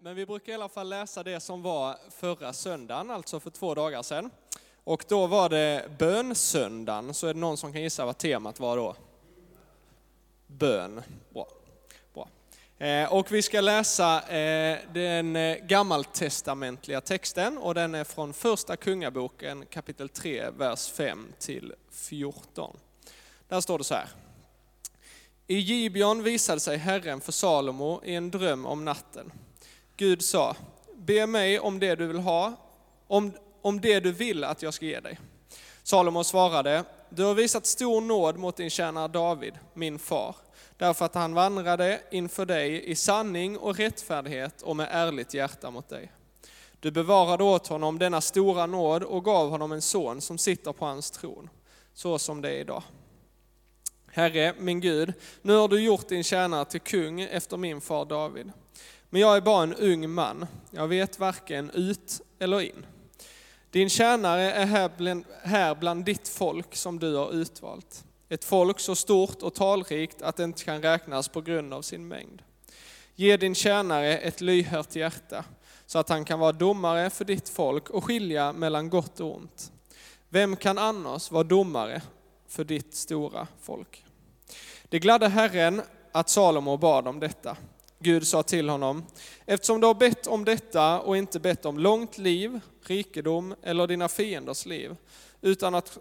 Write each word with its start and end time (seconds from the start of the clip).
Men 0.00 0.16
vi 0.16 0.26
brukar 0.26 0.52
i 0.52 0.54
alla 0.54 0.68
fall 0.68 0.88
läsa 0.88 1.22
det 1.22 1.40
som 1.40 1.62
var 1.62 1.96
förra 2.10 2.52
söndagen, 2.52 3.10
alltså 3.10 3.40
för 3.40 3.50
två 3.50 3.74
dagar 3.74 4.02
sedan. 4.02 4.30
Och 4.84 5.04
då 5.08 5.26
var 5.26 5.48
det 5.48 5.84
bönsöndagen, 5.98 7.14
så 7.14 7.26
är 7.26 7.34
det 7.34 7.40
någon 7.40 7.56
som 7.56 7.72
kan 7.72 7.82
gissa 7.82 8.04
vad 8.04 8.18
temat 8.18 8.60
var 8.60 8.76
då? 8.76 8.96
Bön. 10.46 11.02
Bra. 11.32 11.48
Bra. 12.14 12.28
Eh, 12.86 13.12
och 13.12 13.32
vi 13.32 13.42
ska 13.42 13.60
läsa 13.60 14.28
eh, 14.28 14.78
den 14.92 15.36
eh, 15.36 15.56
gammaltestamentliga 15.56 17.00
texten 17.00 17.58
och 17.58 17.74
den 17.74 17.94
är 17.94 18.04
från 18.04 18.32
första 18.32 18.76
kungaboken 18.76 19.66
kapitel 19.66 20.08
3, 20.08 20.50
vers 20.50 20.88
5 20.88 21.32
till 21.38 21.74
14. 21.90 22.76
Där 23.48 23.60
står 23.60 23.78
det 23.78 23.84
så 23.84 23.94
här. 23.94 24.08
I 25.46 25.58
Gibeon 25.58 26.22
visade 26.22 26.60
sig 26.60 26.76
Herren 26.76 27.20
för 27.20 27.32
Salomo 27.32 28.00
i 28.04 28.14
en 28.14 28.30
dröm 28.30 28.66
om 28.66 28.84
natten. 28.84 29.32
Gud 29.98 30.22
sa, 30.22 30.56
be 30.96 31.26
mig 31.26 31.60
om 31.60 31.78
det 31.78 31.94
du 31.94 32.06
vill 32.06 32.18
ha, 32.18 32.52
om, 33.06 33.32
om 33.62 33.80
det 33.80 34.00
du 34.00 34.12
vill 34.12 34.44
att 34.44 34.62
jag 34.62 34.74
ska 34.74 34.86
ge 34.86 35.00
dig. 35.00 35.18
Salomo 35.82 36.24
svarade, 36.24 36.84
du 37.08 37.24
har 37.24 37.34
visat 37.34 37.66
stor 37.66 38.00
nåd 38.00 38.36
mot 38.36 38.56
din 38.56 38.70
tjänare 38.70 39.08
David, 39.08 39.54
min 39.74 39.98
far, 39.98 40.36
därför 40.76 41.04
att 41.04 41.14
han 41.14 41.34
vandrade 41.34 42.00
inför 42.10 42.46
dig 42.46 42.90
i 42.90 42.94
sanning 42.94 43.58
och 43.58 43.76
rättfärdighet 43.76 44.62
och 44.62 44.76
med 44.76 44.88
ärligt 44.90 45.34
hjärta 45.34 45.70
mot 45.70 45.88
dig. 45.88 46.12
Du 46.80 46.90
bevarade 46.90 47.44
åt 47.44 47.66
honom 47.66 47.98
denna 47.98 48.20
stora 48.20 48.66
nåd 48.66 49.02
och 49.02 49.24
gav 49.24 49.50
honom 49.50 49.72
en 49.72 49.82
son 49.82 50.20
som 50.20 50.38
sitter 50.38 50.72
på 50.72 50.84
hans 50.84 51.10
tron, 51.10 51.50
så 51.94 52.18
som 52.18 52.42
det 52.42 52.50
är 52.50 52.60
idag. 52.60 52.82
Herre, 54.12 54.54
min 54.58 54.80
Gud, 54.80 55.12
nu 55.42 55.56
har 55.56 55.68
du 55.68 55.80
gjort 55.80 56.08
din 56.08 56.24
tjänare 56.24 56.64
till 56.64 56.80
kung 56.80 57.20
efter 57.20 57.56
min 57.56 57.80
far 57.80 58.04
David. 58.04 58.52
Men 59.10 59.20
jag 59.20 59.36
är 59.36 59.40
bara 59.40 59.62
en 59.62 59.74
ung 59.74 60.10
man, 60.10 60.46
jag 60.70 60.88
vet 60.88 61.18
varken 61.18 61.70
ut 61.70 62.20
eller 62.38 62.60
in. 62.60 62.86
Din 63.70 63.88
tjänare 63.88 64.52
är 64.52 64.66
här 64.66 64.90
bland, 64.96 65.24
här 65.42 65.74
bland 65.74 66.04
ditt 66.04 66.28
folk 66.28 66.76
som 66.76 66.98
du 66.98 67.14
har 67.14 67.32
utvalt. 67.32 68.04
Ett 68.28 68.44
folk 68.44 68.80
så 68.80 68.94
stort 68.94 69.42
och 69.42 69.54
talrikt 69.54 70.22
att 70.22 70.36
det 70.36 70.44
inte 70.44 70.64
kan 70.64 70.82
räknas 70.82 71.28
på 71.28 71.40
grund 71.40 71.74
av 71.74 71.82
sin 71.82 72.08
mängd. 72.08 72.42
Ge 73.14 73.36
din 73.36 73.54
tjänare 73.54 74.18
ett 74.18 74.40
lyhört 74.40 74.96
hjärta, 74.96 75.44
så 75.86 75.98
att 75.98 76.08
han 76.08 76.24
kan 76.24 76.38
vara 76.38 76.52
domare 76.52 77.10
för 77.10 77.24
ditt 77.24 77.48
folk 77.48 77.90
och 77.90 78.04
skilja 78.04 78.52
mellan 78.52 78.90
gott 78.90 79.20
och 79.20 79.36
ont. 79.36 79.72
Vem 80.28 80.56
kan 80.56 80.78
annars 80.78 81.30
vara 81.30 81.44
domare 81.44 82.02
för 82.48 82.64
ditt 82.64 82.94
stora 82.94 83.46
folk? 83.62 84.04
Det 84.88 84.98
gladde 84.98 85.28
Herren 85.28 85.82
att 86.12 86.28
Salomo 86.28 86.76
bad 86.76 87.08
om 87.08 87.20
detta. 87.20 87.56
Gud 88.00 88.26
sa 88.26 88.42
till 88.42 88.68
honom, 88.68 89.04
eftersom 89.46 89.80
du 89.80 89.86
har 89.86 89.94
bett 89.94 90.26
om 90.26 90.44
detta 90.44 91.00
och 91.00 91.16
inte 91.16 91.40
bett 91.40 91.64
om 91.64 91.78
långt 91.78 92.18
liv, 92.18 92.60
rikedom 92.82 93.54
eller 93.62 93.86
dina 93.86 94.08
fienders 94.08 94.66
liv, 94.66 94.96
utan, 95.40 95.74
att, 95.74 95.98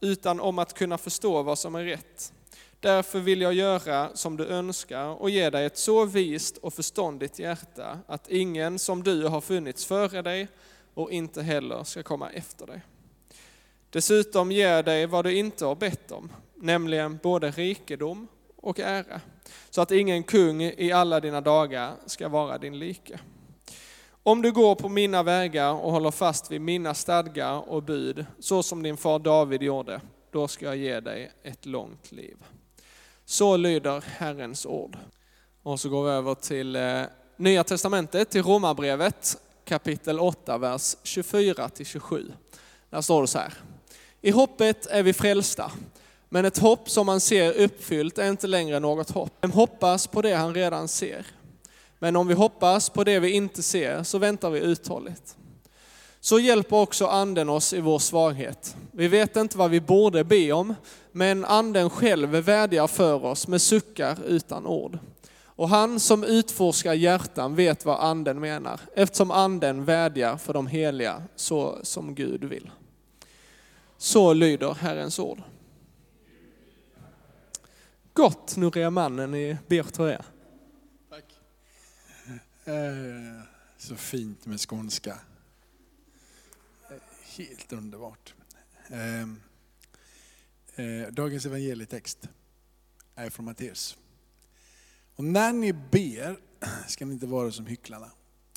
utan 0.00 0.40
om 0.40 0.58
att 0.58 0.74
kunna 0.74 0.98
förstå 0.98 1.42
vad 1.42 1.58
som 1.58 1.74
är 1.74 1.84
rätt. 1.84 2.32
Därför 2.80 3.20
vill 3.20 3.40
jag 3.40 3.54
göra 3.54 4.16
som 4.16 4.36
du 4.36 4.46
önskar 4.46 5.06
och 5.06 5.30
ge 5.30 5.50
dig 5.50 5.64
ett 5.64 5.78
så 5.78 6.04
vist 6.04 6.56
och 6.56 6.74
förståndigt 6.74 7.38
hjärta 7.38 7.98
att 8.06 8.30
ingen 8.30 8.78
som 8.78 9.02
du 9.02 9.24
har 9.24 9.40
funnits 9.40 9.84
före 9.84 10.22
dig 10.22 10.48
och 10.94 11.10
inte 11.10 11.42
heller 11.42 11.84
ska 11.84 12.02
komma 12.02 12.30
efter 12.30 12.66
dig. 12.66 12.82
Dessutom 13.90 14.52
ger 14.52 14.68
jag 14.68 14.84
dig 14.84 15.06
vad 15.06 15.24
du 15.24 15.36
inte 15.36 15.64
har 15.64 15.74
bett 15.74 16.12
om, 16.12 16.32
nämligen 16.54 17.18
både 17.22 17.50
rikedom 17.50 18.28
och 18.62 18.80
ära, 18.80 19.20
så 19.70 19.80
att 19.80 19.90
ingen 19.90 20.22
kung 20.22 20.62
i 20.62 20.92
alla 20.92 21.20
dina 21.20 21.40
dagar 21.40 21.94
ska 22.06 22.28
vara 22.28 22.58
din 22.58 22.78
like. 22.78 23.18
Om 24.22 24.42
du 24.42 24.52
går 24.52 24.74
på 24.74 24.88
mina 24.88 25.22
vägar 25.22 25.72
och 25.72 25.92
håller 25.92 26.10
fast 26.10 26.50
vid 26.50 26.60
mina 26.60 26.94
stadgar 26.94 27.68
och 27.68 27.82
bud, 27.82 28.26
så 28.38 28.62
som 28.62 28.82
din 28.82 28.96
far 28.96 29.18
David 29.18 29.62
gjorde, 29.62 30.00
då 30.30 30.48
ska 30.48 30.64
jag 30.64 30.76
ge 30.76 31.00
dig 31.00 31.32
ett 31.42 31.66
långt 31.66 32.12
liv. 32.12 32.36
Så 33.24 33.56
lyder 33.56 34.04
Herrens 34.06 34.66
ord. 34.66 34.96
Och 35.62 35.80
så 35.80 35.88
går 35.88 36.04
vi 36.04 36.10
över 36.10 36.34
till 36.34 36.76
eh, 36.76 37.02
Nya 37.36 37.64
Testamentet, 37.64 38.30
till 38.30 38.42
Romarbrevet 38.42 39.36
kapitel 39.64 40.20
8, 40.20 40.58
vers 40.58 40.96
24-27. 41.04 42.32
Där 42.90 43.00
står 43.00 43.20
det 43.20 43.26
så 43.26 43.38
här. 43.38 43.54
I 44.20 44.30
hoppet 44.30 44.86
är 44.86 45.02
vi 45.02 45.12
frälsta, 45.12 45.72
men 46.32 46.44
ett 46.44 46.58
hopp 46.58 46.90
som 46.90 47.06
man 47.06 47.20
ser 47.20 47.52
uppfyllt 47.52 48.18
är 48.18 48.28
inte 48.28 48.46
längre 48.46 48.80
något 48.80 49.10
hopp. 49.10 49.32
Vem 49.40 49.50
hoppas 49.50 50.06
på 50.06 50.22
det 50.22 50.34
han 50.34 50.54
redan 50.54 50.88
ser? 50.88 51.26
Men 51.98 52.16
om 52.16 52.28
vi 52.28 52.34
hoppas 52.34 52.90
på 52.90 53.04
det 53.04 53.18
vi 53.18 53.30
inte 53.30 53.62
ser 53.62 54.02
så 54.02 54.18
väntar 54.18 54.50
vi 54.50 54.60
uthålligt. 54.60 55.36
Så 56.20 56.38
hjälper 56.38 56.76
också 56.76 57.06
anden 57.06 57.48
oss 57.48 57.72
i 57.72 57.80
vår 57.80 57.98
svaghet. 57.98 58.76
Vi 58.92 59.08
vet 59.08 59.36
inte 59.36 59.58
vad 59.58 59.70
vi 59.70 59.80
borde 59.80 60.24
be 60.24 60.52
om, 60.52 60.74
men 61.12 61.44
anden 61.44 61.90
själv 61.90 62.28
vädjar 62.28 62.86
för 62.86 63.24
oss 63.24 63.48
med 63.48 63.62
suckar 63.62 64.18
utan 64.26 64.66
ord. 64.66 64.98
Och 65.44 65.68
han 65.68 66.00
som 66.00 66.24
utforskar 66.24 66.94
hjärtan 66.94 67.54
vet 67.54 67.84
vad 67.84 68.00
anden 68.00 68.40
menar, 68.40 68.80
eftersom 68.94 69.30
anden 69.30 69.84
vädjar 69.84 70.36
för 70.36 70.52
de 70.52 70.66
heliga 70.66 71.22
så 71.36 71.78
som 71.82 72.14
Gud 72.14 72.44
vill. 72.44 72.70
Så 73.98 74.32
lyder 74.32 74.74
Herrens 74.74 75.18
ord. 75.18 75.42
Gott, 78.14 78.56
nu 78.56 78.90
mannen 78.90 79.34
i 79.34 79.58
Birtorea. 79.68 80.24
Tack. 81.10 81.24
Eh, 82.64 83.42
så 83.78 83.96
fint 83.96 84.46
med 84.46 84.60
skånska. 84.60 85.18
Eh, 86.90 86.96
helt 87.36 87.72
underbart. 87.72 88.34
Eh, 88.88 89.22
eh, 90.84 91.08
dagens 91.12 91.46
evangelietext 91.46 92.28
är 93.14 93.30
från 93.30 93.44
Matteus. 93.44 93.96
Och 95.16 95.24
när 95.24 95.52
ni 95.52 95.72
ber 95.72 96.36
ska 96.88 97.06
ni 97.06 97.12
inte 97.12 97.26
vara 97.26 97.52
som 97.52 97.66
hycklarna, 97.66 98.10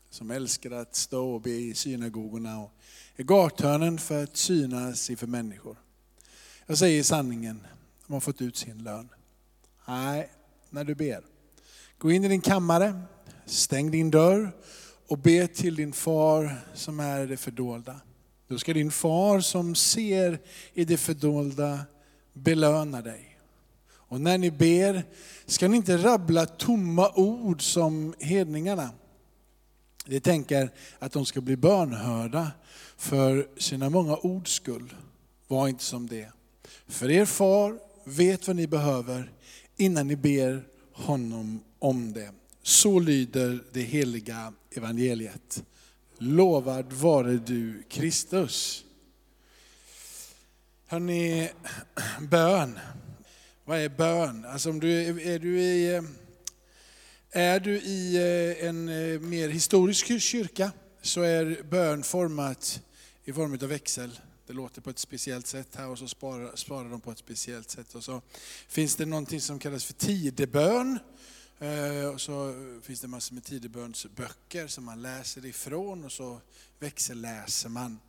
som 0.09 0.31
älskar 0.31 0.71
att 0.71 0.95
stå 0.95 1.33
och 1.33 1.41
be 1.41 1.51
i 1.51 1.73
synagogorna 1.73 2.59
och 2.59 2.71
i 3.15 3.23
gathörnen 3.23 3.97
för 3.97 4.23
att 4.23 4.37
synas 4.37 5.09
inför 5.09 5.27
människor. 5.27 5.77
Jag 6.65 6.77
säger 6.77 7.03
sanningen, 7.03 7.67
de 8.07 8.13
har 8.13 8.19
fått 8.19 8.41
ut 8.41 8.57
sin 8.57 8.83
lön. 8.83 9.09
Nej, 9.87 10.29
när 10.69 10.83
du 10.83 10.95
ber, 10.95 11.23
gå 11.97 12.11
in 12.11 12.23
i 12.23 12.27
din 12.27 12.41
kammare, 12.41 13.01
stäng 13.45 13.91
din 13.91 14.11
dörr 14.11 14.51
och 15.07 15.17
be 15.17 15.47
till 15.47 15.75
din 15.75 15.93
far 15.93 16.55
som 16.73 16.99
är 16.99 17.23
i 17.23 17.27
det 17.27 17.37
fördolda. 17.37 18.01
Då 18.47 18.57
ska 18.57 18.73
din 18.73 18.91
far 18.91 19.39
som 19.39 19.75
ser 19.75 20.39
i 20.73 20.85
det 20.85 20.97
fördolda 20.97 21.79
belöna 22.33 23.01
dig. 23.01 23.37
Och 23.87 24.21
när 24.21 24.37
ni 24.37 24.51
ber 24.51 25.03
ska 25.45 25.67
ni 25.67 25.77
inte 25.77 25.97
rabbla 25.97 26.45
tomma 26.45 27.11
ord 27.15 27.61
som 27.61 28.13
hedningarna. 28.19 28.89
De 30.05 30.19
tänker 30.19 30.69
att 30.99 31.11
de 31.11 31.25
ska 31.25 31.41
bli 31.41 31.57
bönhörda 31.57 32.51
för 32.97 33.47
sina 33.57 33.89
många 33.89 34.15
ords 34.15 34.51
skull. 34.51 34.95
Var 35.47 35.67
inte 35.67 35.83
som 35.83 36.07
det. 36.07 36.31
För 36.87 37.11
er 37.11 37.25
far 37.25 37.79
vet 38.03 38.47
vad 38.47 38.55
ni 38.55 38.67
behöver 38.67 39.31
innan 39.77 40.07
ni 40.07 40.15
ber 40.15 40.63
honom 40.93 41.63
om 41.79 42.13
det. 42.13 42.31
Så 42.61 42.99
lyder 42.99 43.63
det 43.71 43.81
heliga 43.81 44.53
evangeliet. 44.71 45.63
Lovad 46.17 46.93
vare 46.93 47.31
du 47.31 47.83
Kristus. 47.89 48.85
Hörrni, 50.87 51.49
bön. 52.21 52.79
Vad 53.65 53.79
är 53.79 53.89
bön? 53.89 54.45
Alltså 54.45 54.69
om 54.69 54.79
du, 54.79 54.91
är, 55.33 55.39
du 55.39 55.59
i, 55.61 56.01
är 57.31 57.59
du 57.59 57.77
i 57.77 58.15
eh, 58.15 58.67
en 58.67 58.89
eh, 58.89 59.19
mer 59.19 59.49
historisk 59.49 60.21
kyrka 60.21 60.71
så 61.01 61.21
är 61.21 61.63
bön 61.63 62.03
format 62.03 62.81
i 63.23 63.33
form 63.33 63.53
av 63.53 63.69
växel. 63.69 64.19
Det 64.47 64.53
låter 64.53 64.81
på 64.81 64.89
ett 64.89 64.99
speciellt 64.99 65.47
sätt 65.47 65.75
här 65.75 65.87
och 65.87 65.99
så 65.99 66.07
sparar, 66.07 66.55
sparar 66.55 66.89
de 66.89 67.01
på 67.01 67.11
ett 67.11 67.17
speciellt 67.17 67.69
sätt. 67.69 67.95
Och 67.95 68.03
så 68.03 68.21
finns 68.67 68.95
det 68.95 69.05
någonting 69.05 69.41
som 69.41 69.59
kallas 69.59 69.85
för 69.85 69.93
tidebön. 69.93 70.99
Eh, 71.59 72.07
och 72.13 72.21
så 72.21 72.53
finns 72.81 73.01
det 73.01 73.07
massor 73.07 73.33
med 73.33 73.43
tidebönsböcker 73.43 74.67
som 74.67 74.85
man 74.85 75.01
läser 75.01 75.45
ifrån 75.45 76.05
och 76.05 76.11
så 76.11 76.41
växelläser 76.79 77.69
man. 77.69 77.99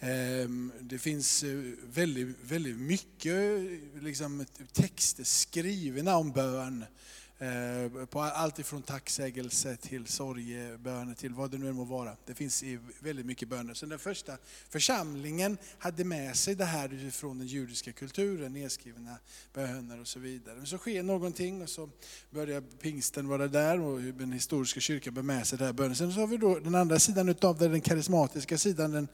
Ehm, 0.00 0.72
det 0.80 0.98
finns 0.98 1.42
eh, 1.42 1.58
väldigt, 1.84 2.36
väldigt 2.42 2.76
mycket 2.76 3.62
liksom, 4.00 4.46
texter 4.72 5.24
skrivna 5.24 6.16
om 6.16 6.32
bön. 6.32 6.84
Eh, 7.40 8.04
på 8.04 8.20
allt 8.20 8.58
ifrån 8.58 8.82
tacksägelse 8.82 9.76
till 9.76 10.06
sorgeböner 10.06 11.14
till 11.14 11.34
vad 11.34 11.50
det 11.50 11.58
nu 11.58 11.72
må 11.72 11.84
vara. 11.84 12.16
Det 12.26 12.34
finns 12.34 12.64
väldigt 13.00 13.26
mycket 13.26 13.48
böner. 13.48 13.74
Så 13.74 13.86
den 13.86 13.98
första 13.98 14.36
församlingen 14.68 15.58
hade 15.78 16.04
med 16.04 16.36
sig 16.36 16.54
det 16.54 16.64
här 16.64 16.94
utifrån 16.94 17.38
den 17.38 17.46
judiska 17.46 17.92
kulturen, 17.92 18.52
nedskrivna 18.52 19.16
böner 19.54 20.00
och 20.00 20.08
så 20.08 20.18
vidare. 20.18 20.56
Men 20.56 20.66
så 20.66 20.78
sker 20.78 21.02
någonting 21.02 21.62
och 21.62 21.68
så 21.68 21.90
börjar 22.30 22.60
pingsten 22.60 23.28
vara 23.28 23.48
där 23.48 23.80
och 23.80 24.00
den 24.00 24.32
historiska 24.32 24.80
kyrkan 24.80 25.14
bär 25.14 25.22
med 25.22 25.46
sig 25.46 25.58
det 25.58 25.64
här 25.64 25.72
bönen. 25.72 25.96
Sen 25.96 26.12
så 26.12 26.20
har 26.20 26.26
vi 26.26 26.36
då 26.36 26.58
den 26.58 26.74
andra 26.74 26.98
sidan 26.98 27.28
utav 27.28 27.58
det, 27.58 27.68
den 27.68 27.80
karismatiska 27.80 28.58
sidan, 28.58 28.90
den 28.90 29.08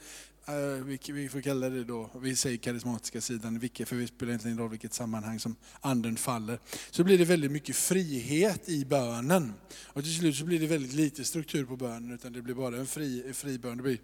eh, 0.46 0.84
vi, 1.06 1.28
får 1.28 1.40
kalla 1.40 1.68
det 1.68 1.84
då, 1.84 2.10
vi 2.20 2.36
säger 2.36 2.56
karismatiska 2.56 3.20
sidan, 3.20 3.58
vilket, 3.58 3.88
för 3.88 3.96
det 3.96 4.06
spelar 4.06 4.30
egentligen 4.30 4.52
ingen 4.52 4.62
roll 4.62 4.70
vilket 4.70 4.94
sammanhang 4.94 5.40
som 5.40 5.56
anden 5.80 6.16
faller. 6.16 6.58
Så 6.90 7.04
blir 7.04 7.18
det 7.18 7.24
väldigt 7.24 7.50
mycket 7.50 7.76
frihet 8.14 8.68
i 8.68 8.84
bönen. 8.84 9.52
Och 9.84 10.02
till 10.02 10.14
slut 10.14 10.36
så 10.36 10.44
blir 10.44 10.60
det 10.60 10.66
väldigt 10.66 10.92
lite 10.92 11.24
struktur 11.24 11.64
på 11.64 11.76
bönen, 11.76 12.12
utan 12.12 12.32
det 12.32 12.42
blir 12.42 12.54
bara 12.54 12.76
en 12.76 12.86
fri, 12.86 13.32
fri 13.34 13.58
bön. 13.58 13.76
Det 13.76 13.82
blir 13.82 13.98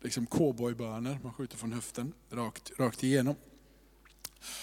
liksom 0.00 0.26
cowboyböner, 0.26 1.18
man 1.22 1.32
skjuter 1.32 1.56
från 1.56 1.72
höften 1.72 2.12
rakt, 2.30 2.72
rakt 2.78 3.02
igenom. 3.02 3.34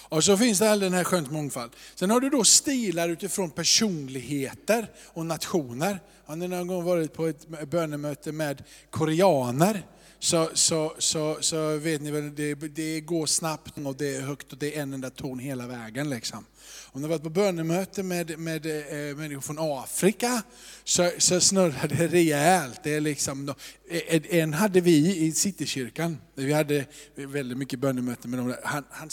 Och 0.10 0.24
så 0.24 0.38
finns 0.38 0.60
det 0.60 0.72
all 0.72 0.80
den 0.80 0.94
här 0.94 1.04
skönt 1.04 1.32
mångfald. 1.32 1.72
Sen 1.96 2.10
har 2.10 2.20
du 2.20 2.30
då 2.30 2.44
stilar 2.44 3.10
utifrån 3.10 3.52
personligheter 3.52 4.92
och 5.06 5.26
nationer. 5.26 6.00
Har 6.26 6.36
ni 6.36 6.48
någon 6.48 6.68
gång 6.68 6.84
varit 6.84 7.14
på 7.14 7.28
ett 7.28 7.70
bönemöte 7.70 8.32
med 8.32 8.64
koreaner? 8.90 9.84
Så, 10.22 10.50
så, 10.54 10.96
så, 10.98 11.38
så 11.40 11.78
vet 11.78 12.02
ni 12.02 12.12
väl, 12.12 12.36
det, 12.36 12.56
det 12.56 13.02
går 13.02 13.26
snabbt 13.26 13.78
och 13.78 13.96
det 13.96 14.16
är 14.16 14.22
högt 14.22 14.52
och 14.52 14.58
det 14.58 14.78
är 14.78 14.82
en 14.82 14.94
enda 14.94 15.10
ton 15.10 15.40
hela 15.40 15.68
vägen. 15.68 16.10
Liksom. 16.10 16.46
Om 16.92 17.02
ni 17.02 17.08
har 17.08 17.10
varit 17.10 17.24
på 17.24 17.30
bönemöte 17.30 18.04
med, 18.04 18.40
med 18.40 18.66
eh, 18.66 19.18
människor 19.18 19.42
från 19.42 19.58
Afrika 19.60 20.42
så, 20.84 21.12
så 21.18 21.42
snurrar 21.42 21.88
det 21.88 22.08
rejält. 22.08 22.80
Det 22.84 22.94
är 22.94 23.02
liksom, 23.02 23.50
en, 23.50 23.56
eh, 23.90 24.16
eh, 24.16 24.40
en 24.40 24.54
hade 24.54 24.82
vi 24.82 25.18
i 25.18 25.32
Citykyrkan, 25.32 26.18
vi 26.36 26.54
hade 26.54 26.86
väldigt 27.16 27.58
mycket 27.58 27.80
bönemöten 27.80 28.32
med 28.32 28.40
dem. 28.40 28.56
Han, 28.64 28.86
han 28.90 29.10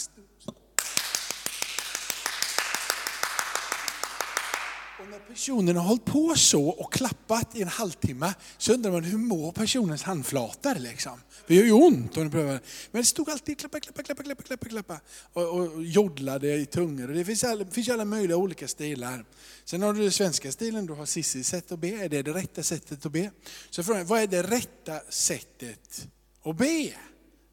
Och 4.99 5.07
när 5.09 5.15
personen 5.27 5.75
har 5.75 5.83
hållit 5.83 6.05
på 6.05 6.35
så 6.35 6.67
och 6.69 6.93
klappat 6.93 7.55
i 7.55 7.61
en 7.61 7.67
halvtimme 7.67 8.33
så 8.57 8.73
undrar 8.73 8.91
man 8.91 9.03
hur 9.03 9.17
mår 9.17 9.51
personens 9.51 10.03
handflator 10.03 10.75
liksom? 10.75 11.21
Det 11.47 11.55
gör 11.55 11.63
ju 11.63 11.71
ont 11.71 12.17
om 12.17 12.23
du 12.23 12.29
prövar. 12.29 12.59
Men 12.91 13.01
det 13.01 13.05
stod 13.05 13.29
alltid 13.29 13.59
klappa, 13.59 13.79
klappa, 13.79 14.03
klappa, 14.03 14.23
klappa, 14.23 14.43
klappa, 14.43 14.69
klappa 14.69 14.99
och, 15.33 15.59
och 15.59 15.83
jodlade 15.83 16.55
i 16.55 16.65
tungor. 16.65 17.07
Och 17.07 17.15
det 17.15 17.25
finns 17.25 17.43
alla, 17.43 17.65
finns 17.65 17.89
alla 17.89 18.05
möjliga 18.05 18.37
olika 18.37 18.67
stilar. 18.67 19.25
Sen 19.65 19.81
har 19.81 19.93
du 19.93 20.01
den 20.01 20.11
svenska 20.11 20.51
stilen, 20.51 20.85
du 20.85 20.93
har 20.93 21.05
Cissis 21.05 21.47
sätt 21.47 21.71
att 21.71 21.79
be. 21.79 21.89
Är 21.89 22.09
det 22.09 22.21
det 22.21 22.33
rätta 22.33 22.63
sättet 22.63 23.05
att 23.05 23.11
be? 23.11 23.31
Så 23.69 23.83
frågan 23.83 24.05
vad 24.05 24.21
är 24.21 24.27
det 24.27 24.43
rätta 24.43 24.99
sättet 25.09 26.07
att 26.43 26.57
be? 26.57 26.93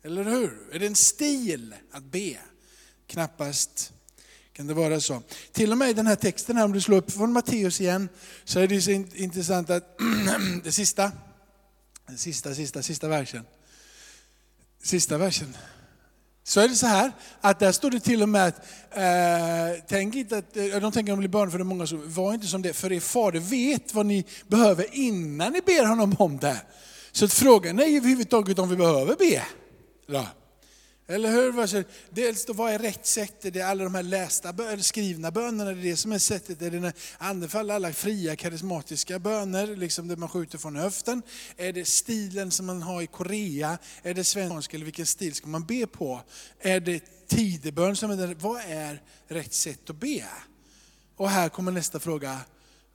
Eller 0.03 0.25
hur? 0.25 0.69
Är 0.73 0.79
det 0.79 0.87
en 0.87 0.97
stil 0.97 1.75
att 1.91 2.05
be? 2.05 2.39
Knappast 3.07 3.94
kan 4.57 4.67
det 4.67 4.75
vara 4.75 5.01
så? 5.01 5.23
Till 5.53 5.73
och 5.73 5.79
med 5.79 5.91
i 5.91 5.93
den 5.93 6.07
här 6.07 6.17
texten, 6.17 6.57
här, 6.57 6.65
om 6.65 6.73
du 6.73 6.81
slår 6.81 6.97
upp 6.97 7.13
från 7.13 7.33
Matteus 7.33 7.81
igen, 7.81 8.09
så 8.45 8.61
är 8.61 8.69
det 8.69 8.83
så 8.83 8.91
intressant 8.91 9.71
att 9.71 9.99
det 10.65 10.73
sista, 10.73 11.13
den 12.07 12.19
sista, 12.19 12.55
sista, 12.55 12.83
sista 12.83 13.09
versen. 13.09 13.45
Sista 14.83 15.19
versen. 15.19 15.57
Så 16.45 16.61
är 16.61 16.69
det 16.69 16.75
så 16.75 16.87
här, 16.87 17.13
att 17.41 17.59
där 17.59 17.73
står 17.73 17.91
det 17.91 18.01
till 18.01 18.23
och 18.23 18.29
med 18.29 18.47
att, 18.47 18.59
eh, 18.91 19.85
tänk 19.89 20.15
inte 20.15 20.39
att, 20.39 20.57
eh, 20.57 20.65
de 20.65 20.93
tänker 20.93 21.13
att 21.13 21.17
de 21.17 21.19
blir 21.19 21.29
barn 21.29 21.51
för 21.51 21.59
det 21.59 21.63
är 21.63 21.65
många 21.65 21.87
som, 21.87 22.13
var 22.13 22.35
inte 22.35 22.47
som 22.47 22.63
det, 22.63 22.73
för 22.73 22.93
er 22.93 23.01
fader 23.01 23.41
vet 23.41 23.95
vad 23.95 24.07
ni 24.07 24.25
behöver 24.47 24.87
innan 24.93 25.53
ni 25.53 25.61
ber 25.61 25.85
honom 25.87 26.17
om 26.19 26.39
det. 26.39 26.61
Så 27.13 27.25
att 27.25 27.33
frågan 27.33 27.79
är 27.79 27.97
överhuvudtaget 27.97 28.59
om 28.59 28.69
vi 28.69 28.77
behöver 28.77 29.17
be. 29.17 29.43
Ja. 30.07 30.27
Eller 31.07 31.31
hur? 31.31 31.85
Dels 32.11 32.45
då, 32.45 32.53
vad 32.53 32.73
är 32.73 32.79
rätt 32.79 33.07
sätt? 33.07 33.45
Är 33.45 33.51
det 33.51 33.63
alla 33.63 33.85
de 33.85 33.95
här 33.95 34.03
lästa, 34.03 34.49
eller 34.49 34.79
skrivna 34.79 35.31
bönerna, 35.31 35.71
är 35.71 35.75
det 35.75 35.83
det 35.83 35.97
som 35.97 36.13
är 36.13 36.19
sättet? 36.19 36.63
Är 36.63 36.71
det 36.71 36.81
när 36.81 36.93
anden 37.19 37.49
faller, 37.49 37.75
alla 37.75 37.93
fria 37.93 38.37
karismatiska 38.37 39.19
böner, 39.19 39.67
liksom 39.67 40.09
det 40.09 40.17
man 40.17 40.29
skjuter 40.29 40.59
från 40.59 40.77
höften? 40.77 41.23
Är 41.57 41.73
det 41.73 41.89
stilen 41.89 42.51
som 42.51 42.67
man 42.67 42.83
har 42.83 43.03
i 43.03 43.07
Korea? 43.07 43.79
Är 44.03 44.15
det 44.15 44.25
svensk 44.25 44.75
eller 44.75 44.85
vilken 44.85 45.07
stil 45.07 45.35
ska 45.35 45.47
man 45.47 45.65
be 45.67 45.87
på? 45.87 46.21
Är 46.61 46.81
det 46.81 47.05
tidebön 47.29 47.97
som 47.97 48.11
är 48.11 48.17
det? 48.17 48.35
Vad 48.35 48.61
är 48.61 49.03
rätt 49.29 49.55
sätt 49.55 49.91
att 49.91 49.97
be? 49.97 50.25
Och 51.17 51.31
här 51.31 51.49
kommer 51.49 51.73
nästa 51.73 52.01
fråga, 52.01 52.41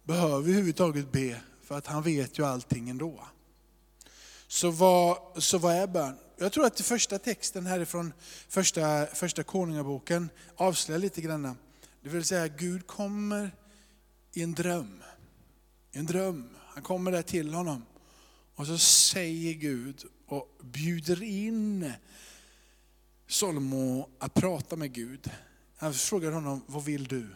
behöver 0.04 0.40
vi 0.40 0.52
överhuvudtaget 0.52 1.12
be? 1.12 1.42
För 1.64 1.78
att 1.78 1.88
han 1.88 2.04
vet 2.04 2.40
ju 2.40 2.46
allting 2.46 2.90
ändå. 2.90 3.28
Så 4.48 4.72
vad, 4.72 5.18
så 5.44 5.58
vad 5.58 5.76
är 5.76 5.88
bön? 5.88 6.16
Jag 6.42 6.52
tror 6.52 6.66
att 6.66 6.76
den 6.76 6.84
första 6.84 7.20
texten 7.20 7.66
härifrån 7.66 8.14
första, 8.48 9.06
första 9.06 9.44
konungaboken 9.44 10.30
avslöjar 10.56 11.00
lite 11.00 11.22
grann. 11.22 11.58
Det 12.02 12.10
vill 12.10 12.26
säga 12.26 12.48
Gud 12.48 12.88
kommer 12.88 13.52
i 14.34 14.44
en 14.44 14.54
dröm. 14.54 15.04
I 15.92 16.00
en 16.00 16.06
dröm. 16.06 16.50
Han 16.58 16.84
kommer 16.84 17.12
där 17.12 17.22
till 17.22 17.54
honom. 17.54 17.86
Och 18.56 18.68
så 18.68 18.78
säger 18.78 19.54
Gud 19.54 20.04
och 20.26 20.58
bjuder 20.64 21.24
in 21.24 21.92
Salomo 23.28 24.10
att 24.20 24.34
prata 24.34 24.76
med 24.76 24.94
Gud. 24.94 25.32
Han 25.78 25.94
frågar 25.94 26.32
honom, 26.32 26.62
vad 26.68 26.86
vill 26.86 27.04
du? 27.04 27.28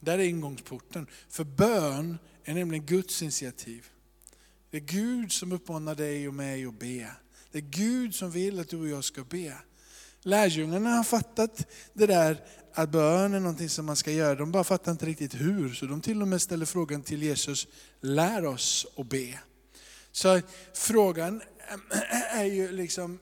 Där 0.00 0.18
är 0.18 0.24
ingångsporten. 0.24 1.06
För 1.28 1.44
bön 1.44 2.18
är 2.44 2.54
nämligen 2.54 2.86
Guds 2.86 3.22
initiativ. 3.22 3.86
Det 4.70 4.76
är 4.76 4.80
Gud 4.80 5.32
som 5.32 5.52
uppmanar 5.52 5.94
dig 5.94 6.28
och 6.28 6.34
mig 6.34 6.66
att 6.66 6.78
be. 6.78 7.16
Det 7.52 7.58
är 7.58 7.62
Gud 7.62 8.14
som 8.14 8.30
vill 8.30 8.60
att 8.60 8.68
du 8.68 8.80
och 8.80 8.88
jag 8.88 9.04
ska 9.04 9.24
be. 9.24 9.56
Lärjungarna 10.22 10.90
har 10.90 11.04
fattat 11.04 11.66
det 11.92 12.06
där 12.06 12.44
att 12.72 12.90
bön 12.90 13.34
är 13.34 13.40
någonting 13.40 13.68
som 13.68 13.86
man 13.86 13.96
ska 13.96 14.10
göra. 14.10 14.34
De 14.34 14.52
bara 14.52 14.64
fattar 14.64 14.92
inte 14.92 15.06
riktigt 15.06 15.34
hur. 15.34 15.74
Så 15.74 15.86
de 15.86 16.00
till 16.00 16.22
och 16.22 16.28
med 16.28 16.42
ställer 16.42 16.66
frågan 16.66 17.02
till 17.02 17.22
Jesus, 17.22 17.68
lär 18.00 18.44
oss 18.44 18.86
att 18.96 19.08
be. 19.08 19.38
Så 20.12 20.40
frågan 20.74 21.42
är 22.30 22.44
ju 22.44 22.72
liksom, 22.72 23.18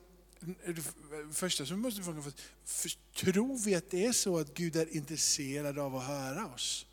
första 1.32 1.66
som 1.66 1.80
måste 1.80 2.02
fråga, 2.02 2.22
tror 3.14 3.58
vi 3.58 3.74
att 3.74 3.90
det 3.90 4.06
är 4.06 4.12
så 4.12 4.38
att 4.38 4.54
Gud 4.54 4.76
är 4.76 4.96
intresserad 4.96 5.78
av 5.78 5.96
att 5.96 6.06
höra 6.06 6.46
oss? 6.46 6.86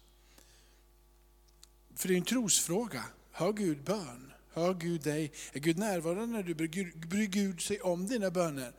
För 1.96 2.08
det 2.08 2.14
är 2.14 2.18
en 2.18 2.26
trosfråga. 2.26 3.04
Hör 3.32 3.54
Gud 3.54 3.84
bön? 3.84 4.34
Hör 4.58 4.74
Gud 4.74 5.02
dig? 5.02 5.32
Är 5.54 5.60
Gud 5.60 5.78
närvarande 5.78 6.26
när 6.26 6.44
du? 6.44 6.54
Bryr 7.08 7.28
Gud 7.28 7.62
sig 7.62 7.82
om 7.82 8.08
dina 8.08 8.32
böner? 8.32 8.74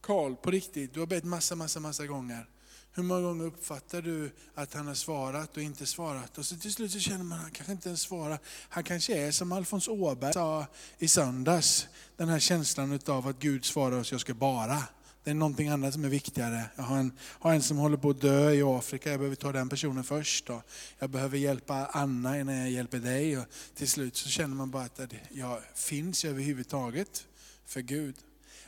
Karl, 0.00 0.34
på 0.34 0.50
riktigt, 0.50 0.94
du 0.94 1.00
har 1.00 1.06
bett 1.06 1.24
massa, 1.24 1.54
massa, 1.54 1.80
massa 1.80 2.06
gånger. 2.06 2.48
Hur 2.92 3.02
många 3.02 3.20
gånger 3.20 3.44
uppfattar 3.44 4.02
du 4.02 4.30
att 4.54 4.74
han 4.74 4.86
har 4.86 4.94
svarat 4.94 5.56
och 5.56 5.62
inte 5.62 5.86
svarat? 5.86 6.38
Och 6.38 6.46
så 6.46 6.56
till 6.56 6.72
slut 6.72 6.92
så 6.92 6.98
känner 6.98 7.24
man 7.24 7.38
att 7.38 7.42
han 7.44 7.52
kanske 7.52 7.72
inte 7.72 7.88
ens 7.88 8.00
svarar. 8.00 8.38
Han 8.68 8.84
kanske 8.84 9.26
är 9.26 9.30
som 9.30 9.52
Alfons 9.52 9.88
Åberg 9.88 10.32
sa 10.32 10.66
i 10.98 11.08
söndags, 11.08 11.88
den 12.16 12.28
här 12.28 12.38
känslan 12.38 12.98
av 13.06 13.26
att 13.26 13.38
Gud 13.38 13.64
svarar 13.64 13.98
oss, 13.98 14.12
jag 14.12 14.20
ska 14.20 14.34
bara. 14.34 14.82
Det 15.28 15.32
är 15.32 15.34
någonting 15.34 15.68
annat 15.68 15.94
som 15.94 16.04
är 16.04 16.08
viktigare. 16.08 16.64
Jag 16.76 16.82
har 16.82 16.98
en, 16.98 17.12
har 17.20 17.54
en 17.54 17.62
som 17.62 17.76
håller 17.76 17.96
på 17.96 18.10
att 18.10 18.20
dö 18.20 18.52
i 18.52 18.62
Afrika, 18.62 19.10
jag 19.10 19.18
behöver 19.18 19.36
ta 19.36 19.52
den 19.52 19.68
personen 19.68 20.04
först. 20.04 20.50
Och 20.50 20.62
Jag 20.98 21.10
behöver 21.10 21.38
hjälpa 21.38 21.86
Anna 21.86 22.40
innan 22.40 22.56
jag 22.56 22.70
hjälper 22.70 22.98
dig. 22.98 23.38
Och 23.38 23.44
till 23.74 23.88
slut 23.88 24.16
så 24.16 24.28
känner 24.28 24.54
man 24.56 24.70
bara 24.70 24.82
att 24.82 25.00
jag 25.30 25.60
finns 25.74 26.24
överhuvudtaget 26.24 27.26
för 27.64 27.80
Gud. 27.80 28.14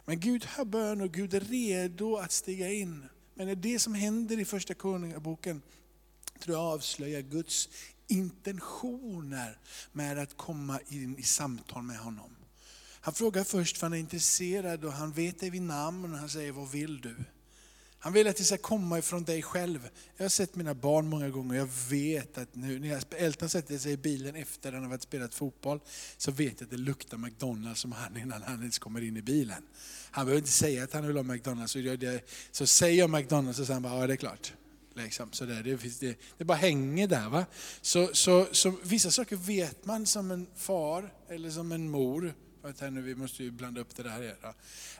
Men 0.04 0.20
Gud 0.20 0.44
hör 0.44 0.64
bön 0.64 1.00
och 1.00 1.12
Gud 1.12 1.34
är 1.34 1.40
redo 1.40 2.16
att 2.16 2.32
stiga 2.32 2.72
in. 2.72 3.04
Men 3.34 3.46
det 3.46 3.52
är 3.52 3.56
det 3.56 3.78
som 3.78 3.94
händer 3.94 4.40
i 4.40 4.44
första 4.44 4.74
Konungaboken 4.74 5.62
tror 6.42 6.56
jag 6.56 6.64
avslöjar 6.64 7.20
Guds 7.20 7.68
intentioner 8.06 9.58
med 9.92 10.18
att 10.18 10.36
komma 10.36 10.80
in 10.88 11.18
i 11.18 11.22
samtal 11.22 11.82
med 11.82 11.98
honom. 11.98 12.30
Han 13.00 13.14
frågar 13.14 13.44
först 13.44 13.78
för 13.78 13.86
han 13.86 13.94
är 13.94 13.98
intresserad 13.98 14.84
och 14.84 14.92
han 14.92 15.12
vet 15.12 15.40
dig 15.40 15.50
vid 15.50 15.62
namn 15.62 16.12
och 16.12 16.18
han 16.18 16.28
säger, 16.28 16.52
vad 16.52 16.70
vill 16.70 17.00
du? 17.00 17.16
Han 18.02 18.12
vill 18.12 18.28
att 18.28 18.36
det 18.36 18.44
ska 18.44 18.56
komma 18.56 18.98
ifrån 18.98 19.24
dig 19.24 19.42
själv. 19.42 19.88
Jag 20.16 20.24
har 20.24 20.28
sett 20.28 20.56
mina 20.56 20.74
barn 20.74 21.06
många 21.06 21.28
gånger 21.28 21.50
och 21.50 21.56
jag 21.56 21.70
vet 21.90 22.38
att 22.38 22.54
nu 22.54 22.78
när 22.78 23.02
Elton 23.16 23.48
sätter 23.48 23.78
sig 23.78 23.92
i 23.92 23.96
bilen 23.96 24.36
efter 24.36 24.68
att 24.68 24.74
han 24.74 24.82
har 24.82 24.90
varit 24.90 25.02
spelat 25.02 25.34
fotboll, 25.34 25.80
så 26.16 26.30
vet 26.30 26.60
jag 26.60 26.66
att 26.66 26.70
det 26.70 26.76
luktar 26.76 27.18
McDonalds 27.18 27.80
som 27.80 27.92
han 27.92 28.16
innan 28.16 28.42
han 28.42 28.60
ens 28.60 28.78
kommer 28.78 29.00
in 29.00 29.16
i 29.16 29.22
bilen. 29.22 29.62
Han 30.10 30.26
behöver 30.26 30.38
inte 30.38 30.52
säga 30.52 30.84
att 30.84 30.92
han 30.92 31.06
vill 31.06 31.16
ha 31.16 31.22
McDonalds, 31.22 31.72
så, 31.72 31.78
det, 31.78 32.30
så 32.50 32.66
säger 32.66 32.98
jag 32.98 33.10
McDonalds 33.10 33.58
och 33.58 33.66
säger 33.66 33.74
han 33.74 33.82
bara, 33.82 34.00
ja 34.00 34.06
det 34.06 34.12
är 34.12 34.16
klart. 34.16 34.52
Liksom, 34.94 35.32
så 35.32 35.44
där, 35.44 35.62
det, 35.62 36.00
det, 36.00 36.18
det 36.38 36.44
bara 36.44 36.58
hänger 36.58 37.08
där. 37.08 37.28
Va? 37.28 37.46
Så, 37.80 38.10
så, 38.12 38.46
så 38.52 38.74
vissa 38.82 39.10
saker 39.10 39.36
vet 39.36 39.84
man 39.84 40.06
som 40.06 40.30
en 40.30 40.46
far 40.56 41.14
eller 41.28 41.50
som 41.50 41.72
en 41.72 41.90
mor 41.90 42.34
Vänta 42.62 42.90
nu, 42.90 43.02
vi 43.02 43.14
måste 43.14 43.42
ju 43.42 43.50
blanda 43.50 43.80
upp 43.80 43.96
det 43.96 44.02
där. 44.02 44.36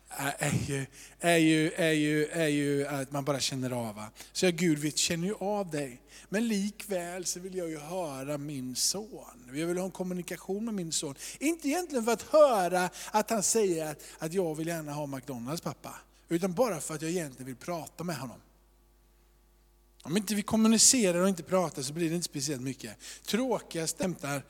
Här. 0.09 0.35
Är, 0.39 0.53
ju, 0.69 0.87
är, 1.21 1.37
ju, 1.37 1.73
är, 1.73 1.93
ju, 1.93 2.27
är 2.27 2.49
ju 2.49 2.87
att 2.87 3.13
man 3.13 3.25
bara 3.25 3.41
känner 3.41 3.71
av. 3.71 3.95
Va? 3.95 4.11
Så 4.33 4.45
jag, 4.45 4.55
Gud, 4.55 4.79
vi 4.79 4.93
känner 4.93 5.27
ju 5.27 5.35
av 5.35 5.71
dig. 5.71 6.01
Men 6.29 6.49
likväl 6.49 7.25
så 7.25 7.41
vill 7.41 7.55
jag 7.55 7.71
ju 7.71 7.79
höra 7.79 8.39
min 8.39 8.77
son. 8.77 9.51
Jag 9.53 9.67
vill 9.67 9.79
ha 9.79 9.85
en 9.85 9.91
kommunikation 9.91 10.65
med 10.65 10.75
min 10.75 10.93
son. 10.93 11.15
Inte 11.39 11.69
egentligen 11.69 12.05
för 12.05 12.13
att 12.13 12.23
höra 12.23 12.91
att 13.11 13.31
han 13.31 13.43
säger 13.43 13.87
att, 13.87 14.03
att 14.19 14.33
jag 14.33 14.55
vill 14.55 14.67
gärna 14.67 14.93
ha 14.93 15.07
McDonalds 15.07 15.63
pappa. 15.63 15.95
Utan 16.29 16.53
bara 16.53 16.81
för 16.81 16.95
att 16.95 17.03
jag 17.03 17.11
egentligen 17.11 17.47
vill 17.47 17.57
prata 17.57 18.05
med 18.05 18.17
honom. 18.17 18.41
Om 20.03 20.17
inte 20.17 20.35
vi 20.35 20.43
kommunicerar 20.43 21.19
och 21.19 21.29
inte 21.29 21.43
pratar 21.43 21.83
så 21.83 21.93
blir 21.93 22.09
det 22.09 22.15
inte 22.15 22.29
speciellt 22.29 22.63
mycket. 22.63 22.97
Tråkiga 23.27 23.87
stämtar 23.87 24.43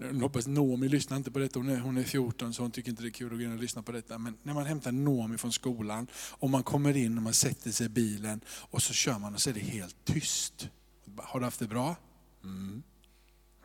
jag 0.00 0.14
hoppas 0.14 0.46
Noomi 0.46 0.88
lyssnar 0.88 1.16
inte 1.16 1.30
på 1.30 1.38
detta, 1.38 1.58
hon 1.58 1.68
är, 1.68 1.80
hon 1.80 1.96
är 1.96 2.02
14 2.02 2.54
så 2.54 2.62
hon 2.62 2.70
tycker 2.70 2.90
inte 2.90 3.02
det 3.02 3.08
är 3.08 3.10
kul 3.10 3.32
att 3.32 3.38
gå 3.38 3.44
in 3.44 3.52
och 3.52 3.58
lyssna 3.58 3.82
på 3.82 3.92
detta. 3.92 4.18
Men 4.18 4.36
när 4.42 4.54
man 4.54 4.66
hämtar 4.66 4.92
Noomi 4.92 5.38
från 5.38 5.52
skolan 5.52 6.06
och 6.14 6.50
man 6.50 6.62
kommer 6.62 6.96
in 6.96 7.16
och 7.16 7.22
man 7.22 7.34
sätter 7.34 7.70
sig 7.70 7.86
i 7.86 7.88
bilen 7.88 8.40
och 8.48 8.82
så 8.82 8.92
kör 8.92 9.18
man 9.18 9.34
och 9.34 9.40
så 9.40 9.50
är 9.50 9.54
det 9.54 9.60
helt 9.60 9.96
tyst. 10.04 10.68
Har 11.16 11.40
du 11.40 11.46
haft 11.46 11.58
det 11.58 11.66
bra? 11.66 11.96
Mm. 12.44 12.82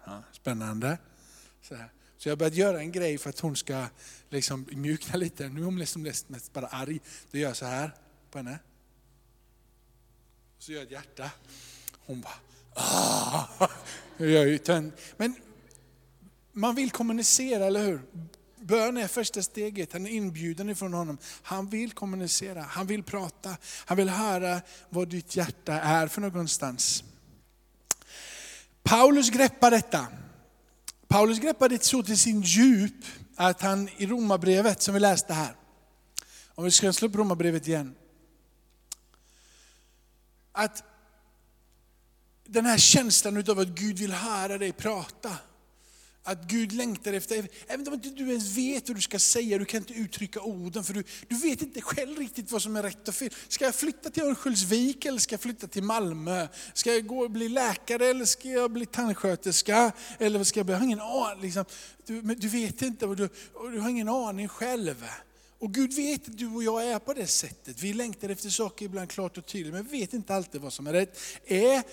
Ja, 0.06 0.24
spännande. 0.32 0.98
Så, 1.62 1.76
så 2.18 2.30
jag 2.30 2.32
har 2.32 2.38
börjat 2.38 2.56
göra 2.56 2.80
en 2.80 2.92
grej 2.92 3.18
för 3.18 3.30
att 3.30 3.40
hon 3.40 3.56
ska 3.56 3.86
liksom 4.30 4.68
mjukna 4.72 5.18
lite. 5.18 5.50
Nu 5.50 5.62
är 5.62 5.66
hon 5.66 5.80
liksom 5.80 6.02
mest 6.02 6.54
bara 6.54 6.68
arg. 6.68 7.00
Då 7.32 7.38
gör 7.38 7.48
jag 7.48 7.58
så 7.58 7.66
här 7.66 7.96
på 8.32 8.38
henne. 8.38 8.60
Så 10.60 10.72
gör 10.72 10.80
jag 10.80 10.86
ett 10.86 10.92
hjärta. 10.92 11.32
Hon 12.06 12.22
bara, 12.22 12.40
ah. 12.74 13.70
Jag 14.18 14.32
är 14.32 14.92
Men 15.18 15.36
man 16.56 16.76
vill 16.76 16.92
kommunicera, 16.92 17.66
eller 17.66 17.84
hur? 17.84 18.02
Bön 18.56 18.98
är 18.98 19.08
första 19.08 19.44
steget, 19.44 19.94
han 19.94 20.06
är 20.06 20.10
inbjuden 20.10 20.70
ifrån 20.70 20.94
honom. 20.94 21.18
Han 21.42 21.70
vill 21.70 21.92
kommunicera, 21.92 22.62
han 22.62 22.88
vill 22.88 23.04
prata, 23.04 23.58
han 23.86 23.98
vill 23.98 24.10
höra 24.10 24.62
vad 24.90 25.08
ditt 25.08 25.36
hjärta 25.36 25.74
är 25.74 26.08
för 26.08 26.22
någonstans. 26.22 27.04
Paulus 28.84 29.30
greppar 29.30 29.72
detta. 29.72 30.08
Paulus 31.08 31.40
greppar 31.40 31.70
det 31.70 31.84
så 31.84 32.04
till 32.04 32.20
sin 32.20 32.42
djup 32.42 33.06
att 33.36 33.62
han 33.62 33.90
i 33.98 34.06
romabrevet 34.06 34.82
som 34.82 34.94
vi 34.94 35.00
läste 35.00 35.34
här, 35.34 35.56
om 36.56 36.64
vi 36.64 36.72
ska 36.72 36.94
slå 36.94 37.08
upp 37.08 37.16
romabrevet 37.16 37.68
igen, 37.68 37.96
att 40.52 40.84
den 42.46 42.66
här 42.66 42.78
känslan 42.78 43.38
utav 43.38 43.60
att 43.60 43.68
Gud 43.68 44.00
vill 44.00 44.12
höra 44.12 44.58
dig 44.58 44.72
prata. 44.72 45.38
Att 46.28 46.48
Gud 46.48 46.72
längtar 46.72 47.14
efter, 47.14 47.48
även 47.68 47.88
om 47.88 47.94
inte 47.94 48.10
du 48.10 48.30
ens 48.30 48.58
vet 48.58 48.90
vad 48.90 48.98
du 48.98 49.02
ska 49.02 49.20
säga, 49.20 49.58
du 49.58 49.66
kan 49.66 49.78
inte 49.78 49.94
uttrycka 49.94 50.42
orden, 50.42 50.84
för 50.84 50.94
du, 50.94 51.04
du 51.28 51.36
vet 51.36 51.62
inte 51.62 51.82
själv 51.82 52.18
riktigt 52.18 52.52
vad 52.52 52.62
som 52.62 52.76
är 52.76 52.84
rätt 52.84 53.08
och 53.08 53.16
fel. 53.16 53.30
Ska 53.48 53.66
jag 53.66 53.76
flytta 53.76 54.10
till 54.10 54.24
Örnsköldsvik 54.24 55.06
eller 55.06 55.20
ska 55.20 55.34
jag 55.34 55.42
flytta 55.42 55.68
till 55.68 55.84
Malmö? 55.84 56.48
Ska 56.74 56.94
jag 56.94 57.08
gå 57.08 57.20
och 57.20 57.32
bli 57.32 57.50
läkare 57.50 58.06
eller 58.06 58.26
ska 58.26 58.50
jag 58.50 58.72
bli 58.72 58.86
tandsköterska? 58.86 59.92
Eller 60.20 60.44
ska 60.44 60.60
jag 60.60 60.66
bli? 60.66 60.74
Jag 60.74 60.80
har 60.80 60.86
ingen 60.86 61.02
aning. 61.02 61.42
Liksom. 61.42 61.66
Du, 62.06 62.22
du 62.22 62.48
vet 62.48 62.82
inte 62.82 63.06
och 63.06 63.16
du, 63.16 63.30
och 63.54 63.72
du 63.72 63.80
har 63.80 63.90
ingen 63.90 64.10
aning 64.10 64.48
själv. 64.48 65.06
Och 65.60 65.74
Gud 65.74 65.94
vet 65.94 66.30
att 66.30 66.38
du 66.38 66.48
och 66.48 66.64
jag 66.64 66.86
är 66.86 67.00
på 67.00 67.14
det 67.14 67.28
sättet. 67.28 67.82
Vi 67.82 67.94
längtar 67.94 68.30
efter 68.30 68.50
saker 68.50 68.86
ibland 68.86 69.10
klart 69.10 69.38
och 69.38 69.46
tydligt, 69.46 69.74
men 69.74 69.84
vi 69.84 70.00
vet 70.00 70.14
inte 70.14 70.36
alltid 70.36 70.62
vad 70.62 70.74
som 70.74 70.88
är 70.88 70.94
rätt. 70.94 71.20
Är 71.46 71.84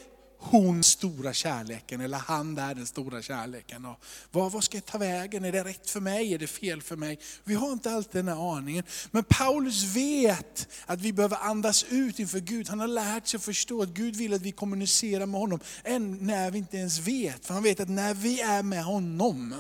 hon 0.43 0.83
stora 0.83 1.33
kärleken 1.33 2.01
eller 2.01 2.19
han 2.19 2.55
där 2.55 2.75
den 2.75 2.87
stora 2.87 3.23
kärleken. 3.23 3.85
Och 3.85 4.05
vad, 4.31 4.53
vad 4.53 4.65
ska 4.65 4.77
jag 4.77 4.87
ta 4.87 4.99
vägen? 4.99 5.45
Är 5.45 5.53
det 5.53 5.65
rätt 5.65 5.91
för 5.91 6.01
mig? 6.01 6.35
Är 6.35 6.39
det 6.39 6.47
fel 6.47 6.83
för 6.83 6.97
mig? 6.97 7.19
Vi 7.45 7.55
har 7.55 7.73
inte 7.73 7.91
alltid 7.91 8.25
den 8.25 8.29
här 8.29 8.57
aningen. 8.57 8.85
Men 9.11 9.25
Paulus 9.25 9.83
vet 9.83 10.69
att 10.87 11.01
vi 11.01 11.13
behöver 11.13 11.37
andas 11.37 11.85
ut 11.89 12.19
inför 12.19 12.41
Gud. 12.41 12.69
Han 12.69 12.81
har 12.81 12.89
lärt 12.89 13.27
sig 13.27 13.41
förstå 13.41 13.83
att 13.83 13.89
Gud 13.89 14.17
vill 14.17 14.35
att 14.35 14.43
vi 14.43 14.53
kommunicerar 14.53 15.27
med 15.27 15.41
honom, 15.41 15.61
än 15.85 16.27
när 16.27 16.51
vi 16.51 16.59
inte 16.59 16.77
ens 16.77 16.99
vet. 16.99 17.47
För 17.47 17.55
han 17.55 17.63
vet 17.63 17.81
att 17.81 17.89
när 17.89 18.15
vi 18.15 18.41
är 18.41 18.63
med 18.63 18.85
honom 18.85 19.55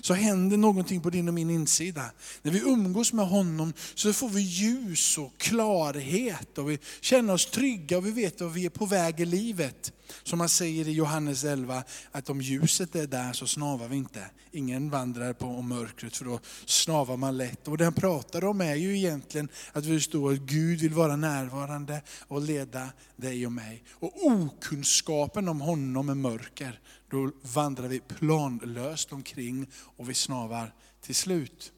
så 0.00 0.14
händer 0.14 0.56
någonting 0.56 1.00
på 1.00 1.10
din 1.10 1.28
och 1.28 1.34
min 1.34 1.50
insida. 1.50 2.04
När 2.42 2.52
vi 2.52 2.60
umgås 2.60 3.12
med 3.12 3.28
honom 3.28 3.72
så 3.94 4.12
får 4.12 4.28
vi 4.28 4.40
ljus 4.40 5.18
och 5.18 5.38
klarhet 5.38 6.58
och 6.58 6.70
vi 6.70 6.78
känner 7.00 7.34
oss 7.34 7.46
trygga 7.46 7.98
och 7.98 8.06
vi 8.06 8.10
vet 8.10 8.40
att 8.40 8.52
vi 8.52 8.66
är 8.66 8.70
på 8.70 8.86
väg 8.86 9.20
i 9.20 9.24
livet. 9.24 9.92
Som 10.22 10.38
man 10.38 10.48
säger 10.48 10.88
i 10.88 10.92
Johannes 10.92 11.44
11, 11.44 11.84
att 12.12 12.30
om 12.30 12.40
ljuset 12.40 12.94
är 12.94 13.06
där 13.06 13.32
så 13.32 13.46
snavar 13.46 13.88
vi 13.88 13.96
inte. 13.96 14.24
Ingen 14.50 14.90
vandrar 14.90 15.32
på 15.32 15.62
mörkret 15.62 16.16
för 16.16 16.24
då 16.24 16.40
snavar 16.66 17.16
man 17.16 17.36
lätt. 17.36 17.68
Och 17.68 17.78
det 17.78 17.84
han 17.84 17.92
pratar 17.92 18.44
om 18.44 18.60
är 18.60 18.74
ju 18.74 18.96
egentligen 18.96 19.48
att 19.72 19.84
vi 19.84 19.96
förstår 19.98 20.32
att 20.32 20.38
Gud 20.38 20.80
vill 20.80 20.94
vara 20.94 21.16
närvarande 21.16 22.02
och 22.28 22.42
leda 22.42 22.88
dig 23.16 23.46
och 23.46 23.52
mig. 23.52 23.84
Och 23.90 24.26
okunskapen 24.26 25.48
om 25.48 25.60
honom 25.60 26.08
är 26.08 26.14
mörker. 26.14 26.80
Då 27.10 27.30
vandrar 27.42 27.88
vi 27.88 28.00
planlöst 28.00 29.12
omkring 29.12 29.66
och 29.74 30.10
vi 30.10 30.14
snavar 30.14 30.74
till 31.00 31.14
slut. 31.14 31.72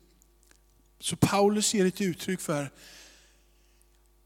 Så 1.01 1.17
Paulus 1.17 1.75
ger 1.75 1.87
ett 1.87 2.01
uttryck 2.01 2.41
för 2.41 2.71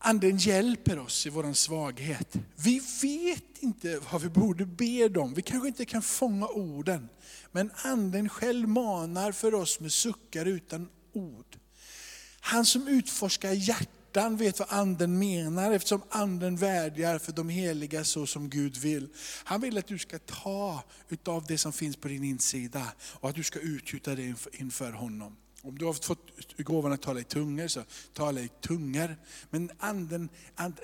Anden 0.07 0.37
hjälper 0.37 0.99
oss 0.99 1.27
i 1.27 1.31
vår 1.31 1.53
svaghet. 1.53 2.37
Vi 2.57 2.83
vet 3.03 3.59
inte 3.61 4.01
vad 4.13 4.23
vi 4.23 4.29
borde 4.29 4.67
be 4.67 5.19
om. 5.19 5.35
Vi 5.35 5.43
kanske 5.43 5.69
inte 5.69 5.85
kan 5.85 6.03
fånga 6.03 6.47
orden. 6.47 7.09
Men 7.53 7.71
anden 7.75 8.29
själv 8.29 8.69
manar 8.69 9.33
för 9.33 9.55
oss 9.55 9.81
med 9.81 9.93
suckar 9.93 10.47
utan 10.47 10.89
ord. 11.13 11.57
Han 12.41 12.67
som 12.67 12.89
utforskar 12.89 13.53
hjärtan 13.53 14.37
vet 14.37 14.59
vad 14.59 14.69
anden 14.71 15.19
menar 15.19 15.73
eftersom 15.73 16.03
anden 16.11 16.57
vädjar 16.57 17.19
för 17.19 17.33
de 17.33 17.49
heliga 17.49 18.05
så 18.05 18.27
som 18.27 18.51
Gud 18.51 18.77
vill. 18.77 19.09
Han 19.45 19.61
vill 19.61 19.79
att 19.79 19.87
du 19.87 19.99
ska 19.99 20.19
ta 20.19 20.83
utav 21.09 21.45
det 21.49 21.59
som 21.59 21.73
finns 21.73 21.97
på 21.97 22.09
din 22.09 22.25
insida 22.25 22.93
och 23.01 23.29
att 23.29 23.35
du 23.37 23.43
ska 23.43 23.59
utgjuta 23.59 24.15
det 24.15 24.35
inför 24.53 24.93
honom. 24.93 25.37
Om 25.65 25.79
du 25.79 25.85
har 25.85 25.93
fått 25.93 26.57
gåvan 26.59 26.93
att 26.93 27.03
tala 27.03 27.21
i 27.21 27.25
tungor, 27.25 27.69
så 27.69 27.83
tala 28.13 28.41
i 28.41 28.49
tungor. 28.61 29.17
Men 29.51 29.71
anden, 29.79 30.29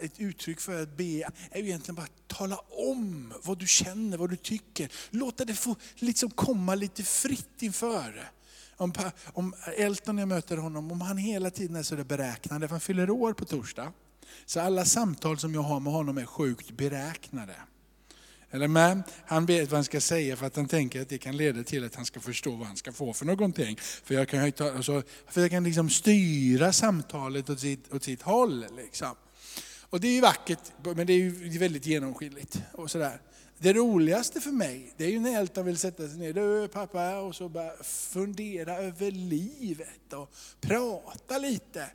ett 0.00 0.20
uttryck 0.20 0.60
för 0.60 0.82
att 0.82 0.96
be 0.96 1.22
är 1.50 1.60
ju 1.60 1.66
egentligen 1.66 1.94
bara 1.94 2.02
att 2.02 2.28
tala 2.28 2.56
om 2.68 3.32
vad 3.42 3.58
du 3.58 3.66
känner, 3.66 4.16
vad 4.16 4.30
du 4.30 4.36
tycker. 4.36 4.92
Låta 5.10 5.44
det 5.44 5.54
få 5.54 5.76
liksom 5.94 6.30
komma 6.30 6.74
lite 6.74 7.02
fritt 7.02 7.62
inför. 7.62 8.30
Om, 8.76 8.92
om 9.32 9.54
Elton, 9.76 10.16
när 10.16 10.22
jag 10.22 10.28
möter 10.28 10.56
honom, 10.56 10.92
om 10.92 11.00
han 11.00 11.16
hela 11.16 11.50
tiden 11.50 11.76
är 11.76 11.82
så 11.82 11.96
beräknande, 11.96 12.68
för 12.68 12.74
han 12.74 12.80
fyller 12.80 13.10
år 13.10 13.32
på 13.32 13.44
torsdag. 13.44 13.92
Så 14.46 14.60
alla 14.60 14.84
samtal 14.84 15.38
som 15.38 15.54
jag 15.54 15.62
har 15.62 15.80
med 15.80 15.92
honom 15.92 16.18
är 16.18 16.26
sjukt 16.26 16.70
beräknade. 16.70 17.54
Eller 18.50 18.68
med? 18.68 19.02
Han 19.26 19.46
vet 19.46 19.70
vad 19.70 19.76
han 19.76 19.84
ska 19.84 20.00
säga 20.00 20.36
för 20.36 20.46
att 20.46 20.56
han 20.56 20.68
tänker 20.68 21.02
att 21.02 21.08
det 21.08 21.18
kan 21.18 21.36
leda 21.36 21.64
till 21.64 21.84
att 21.84 21.94
han 21.94 22.04
ska 22.04 22.20
förstå 22.20 22.50
vad 22.50 22.66
han 22.66 22.76
ska 22.76 22.92
få 22.92 23.12
för 23.12 23.26
någonting. 23.26 23.76
För 23.80 24.14
jag 24.14 24.28
kan, 24.28 24.52
alltså, 24.58 25.02
för 25.28 25.40
jag 25.40 25.50
kan 25.50 25.64
liksom 25.64 25.90
styra 25.90 26.72
samtalet 26.72 27.50
åt 27.50 27.60
sitt, 27.60 27.94
åt 27.94 28.02
sitt 28.02 28.22
håll. 28.22 28.66
Liksom. 28.76 29.16
Och 29.90 30.00
det 30.00 30.08
är 30.08 30.12
ju 30.12 30.20
vackert, 30.20 30.72
men 30.96 31.06
det 31.06 31.12
är 31.12 31.18
ju 31.18 31.58
väldigt 31.58 31.86
genomskinligt. 31.86 32.62
Och 32.72 32.90
sådär. 32.90 33.20
Det 33.58 33.72
roligaste 33.72 34.40
för 34.40 34.50
mig, 34.50 34.94
det 34.96 35.04
är 35.04 35.08
ju 35.08 35.20
när 35.20 35.40
Elton 35.40 35.66
vill 35.66 35.78
sätta 35.78 36.08
sig 36.08 36.18
ner, 36.18 36.32
du 36.32 36.68
pappa, 36.68 37.18
och 37.18 37.34
så 37.34 37.48
bara 37.48 37.82
fundera 37.82 38.76
över 38.76 39.10
livet 39.10 40.12
och 40.12 40.34
prata 40.60 41.38
lite. 41.38 41.90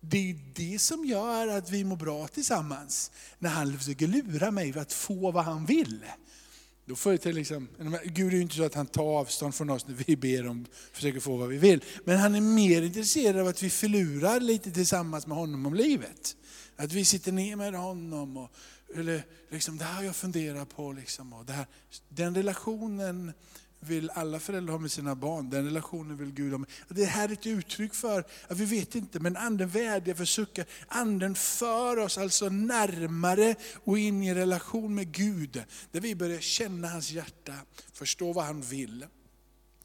Det 0.00 0.30
är 0.30 0.38
det 0.54 0.78
som 0.78 1.04
gör 1.04 1.48
att 1.48 1.70
vi 1.70 1.84
mår 1.84 1.96
bra 1.96 2.28
tillsammans. 2.28 3.10
När 3.38 3.50
han 3.50 3.78
försöker 3.78 4.06
lura 4.06 4.50
mig 4.50 4.72
för 4.72 4.80
att 4.80 4.92
få 4.92 5.30
vad 5.30 5.44
han 5.44 5.66
vill. 5.66 6.04
Då 6.84 6.96
får 6.96 7.12
jag 7.12 7.20
till 7.20 7.34
liksom, 7.34 7.68
Gud 8.04 8.32
är 8.32 8.36
ju 8.36 8.42
inte 8.42 8.54
så 8.54 8.64
att 8.64 8.74
han 8.74 8.86
tar 8.86 9.18
avstånd 9.18 9.54
från 9.54 9.70
oss 9.70 9.86
när 9.86 9.94
vi 9.94 10.16
ber 10.16 10.48
om, 10.48 10.66
försöker 10.92 11.20
få 11.20 11.36
vad 11.36 11.48
vi 11.48 11.58
vill. 11.58 11.84
Men 12.04 12.18
han 12.18 12.34
är 12.34 12.40
mer 12.40 12.82
intresserad 12.82 13.40
av 13.40 13.46
att 13.46 13.62
vi 13.62 13.70
förlurar 13.70 14.40
lite 14.40 14.70
tillsammans 14.70 15.26
med 15.26 15.36
honom 15.36 15.66
om 15.66 15.74
livet. 15.74 16.36
Att 16.76 16.92
vi 16.92 17.04
sitter 17.04 17.32
ner 17.32 17.56
med 17.56 17.74
honom 17.74 18.36
och 18.36 18.50
eller 18.94 19.22
liksom, 19.50 19.78
det 19.78 19.84
här 19.84 19.94
har 19.94 20.02
jag 20.02 20.16
funderat 20.16 20.76
på. 20.76 20.92
Liksom, 20.92 21.32
och 21.32 21.44
det 21.44 21.52
här, 21.52 21.66
den 22.08 22.34
relationen 22.34 23.32
vill 23.80 24.10
alla 24.10 24.40
föräldrar 24.40 24.72
ha 24.72 24.78
med 24.78 24.90
sina 24.90 25.14
barn. 25.14 25.50
Den 25.50 25.64
relationen 25.64 26.16
vill 26.16 26.32
Gud 26.32 26.52
ha 26.52 26.58
med. 26.58 26.68
Det 26.88 27.04
här 27.04 27.28
är 27.28 27.32
ett 27.32 27.46
uttryck 27.46 27.94
för, 27.94 28.24
att 28.48 28.56
vi 28.56 28.64
vet 28.64 28.94
inte, 28.94 29.20
men 29.20 29.36
anden 29.36 29.68
vädjar 29.68 30.14
för 30.14 30.24
suckar. 30.24 30.64
Anden 30.88 31.34
för 31.34 31.96
oss 31.96 32.18
alltså 32.18 32.48
närmare 32.48 33.54
och 33.84 33.98
in 33.98 34.22
i 34.22 34.34
relation 34.34 34.94
med 34.94 35.12
Gud. 35.12 35.62
Där 35.90 36.00
vi 36.00 36.14
börjar 36.14 36.40
känna 36.40 36.88
hans 36.88 37.10
hjärta, 37.10 37.54
förstå 37.92 38.32
vad 38.32 38.44
han 38.44 38.60
vill. 38.60 39.06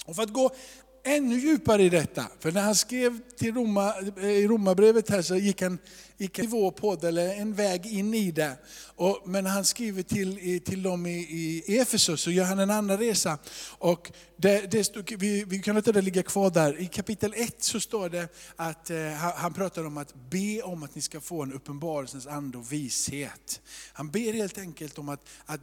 Och 0.06 0.16
för 0.16 0.24
att 0.24 0.34
gå 0.34 0.56
ännu 1.06 1.40
djupare 1.40 1.84
i 1.84 1.90
detta. 1.90 2.28
För 2.40 2.52
när 2.52 2.62
han 2.62 2.76
skrev 2.76 3.20
till 3.38 3.54
Roma, 3.54 3.94
eh, 4.18 4.30
i 4.30 4.48
Romarbrevet 4.48 5.10
här 5.10 5.22
så 5.22 5.36
gick 5.36 5.62
han, 5.62 5.78
gick 6.18 6.40
en 6.40 6.46
nivå 6.46 6.72
på 6.72 6.96
det, 6.96 7.08
eller 7.08 7.36
en 7.36 7.54
väg 7.54 7.86
in 7.86 8.14
i 8.14 8.32
det. 8.32 8.58
Och, 8.96 9.22
men 9.26 9.46
han 9.46 9.66
skriver 9.66 10.04
till, 10.04 10.62
till 10.66 10.84
dem 10.84 11.06
i, 11.06 11.18
i 11.68 11.78
Efesus 11.78 12.22
så 12.22 12.32
gör 12.32 12.46
han 12.46 12.60
en 12.60 12.72
annan 12.72 12.98
resa. 12.98 13.38
Och 13.78 14.12
det, 14.38 14.72
det 14.72 14.84
stod, 14.84 15.16
vi, 15.20 15.44
vi 15.44 15.60
kan 15.60 15.76
låta 15.76 15.92
det 15.92 16.02
ligga 16.02 16.24
kvar 16.24 16.50
där. 16.50 16.82
I 16.82 16.88
kapitel 16.88 17.34
1 17.36 17.64
så 17.64 17.80
står 17.80 18.10
det 18.10 18.28
att 18.56 18.90
eh, 18.90 19.12
han 19.14 19.54
pratar 19.54 19.86
om 19.86 19.98
att 19.98 20.14
be 20.30 20.62
om 20.62 20.84
att 20.84 20.96
ni 20.96 21.02
ska 21.02 21.22
få 21.22 21.44
en 21.44 21.54
uppenbarelsens 21.54 22.28
ande 22.28 22.58
och 22.58 22.72
vishet. 22.72 23.62
Han 23.94 24.12
ber 24.12 24.34
helt 24.34 24.58
enkelt 24.58 24.98
om 24.98 25.10
att, 25.10 25.30
att 25.46 25.62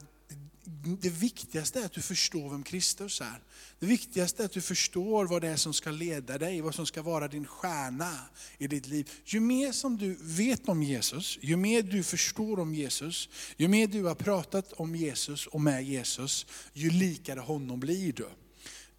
det 1.00 1.08
viktigaste 1.08 1.80
är 1.80 1.84
att 1.84 1.92
du 1.92 2.02
förstår 2.02 2.50
vem 2.50 2.62
Kristus 2.62 3.20
är. 3.20 3.42
Det 3.78 3.86
viktigaste 3.86 4.42
är 4.42 4.44
att 4.44 4.52
du 4.52 4.60
förstår 4.60 5.26
vad 5.26 5.42
det 5.42 5.48
är 5.48 5.56
som 5.56 5.74
ska 5.74 5.90
leda 5.90 6.38
dig, 6.38 6.60
vad 6.60 6.74
som 6.74 6.86
ska 6.86 7.02
vara 7.02 7.28
din 7.28 7.46
stjärna 7.46 8.18
i 8.58 8.66
ditt 8.66 8.86
liv. 8.86 9.10
Ju 9.24 9.40
mer 9.40 9.72
som 9.72 9.96
du 9.96 10.16
vet 10.20 10.68
om 10.68 10.82
Jesus, 10.82 11.38
ju 11.40 11.56
mer 11.56 11.82
du 11.82 12.02
förstår 12.02 12.60
om 12.60 12.74
Jesus, 12.74 13.28
ju 13.56 13.68
mer 13.68 13.86
du 13.86 14.04
har 14.04 14.14
pratat 14.14 14.72
om 14.72 14.96
Jesus 14.96 15.46
och 15.46 15.60
med 15.60 15.84
Jesus, 15.84 16.46
ju 16.72 16.90
likare 16.90 17.40
honom 17.40 17.80
blir 17.80 18.12
du. 18.12 18.28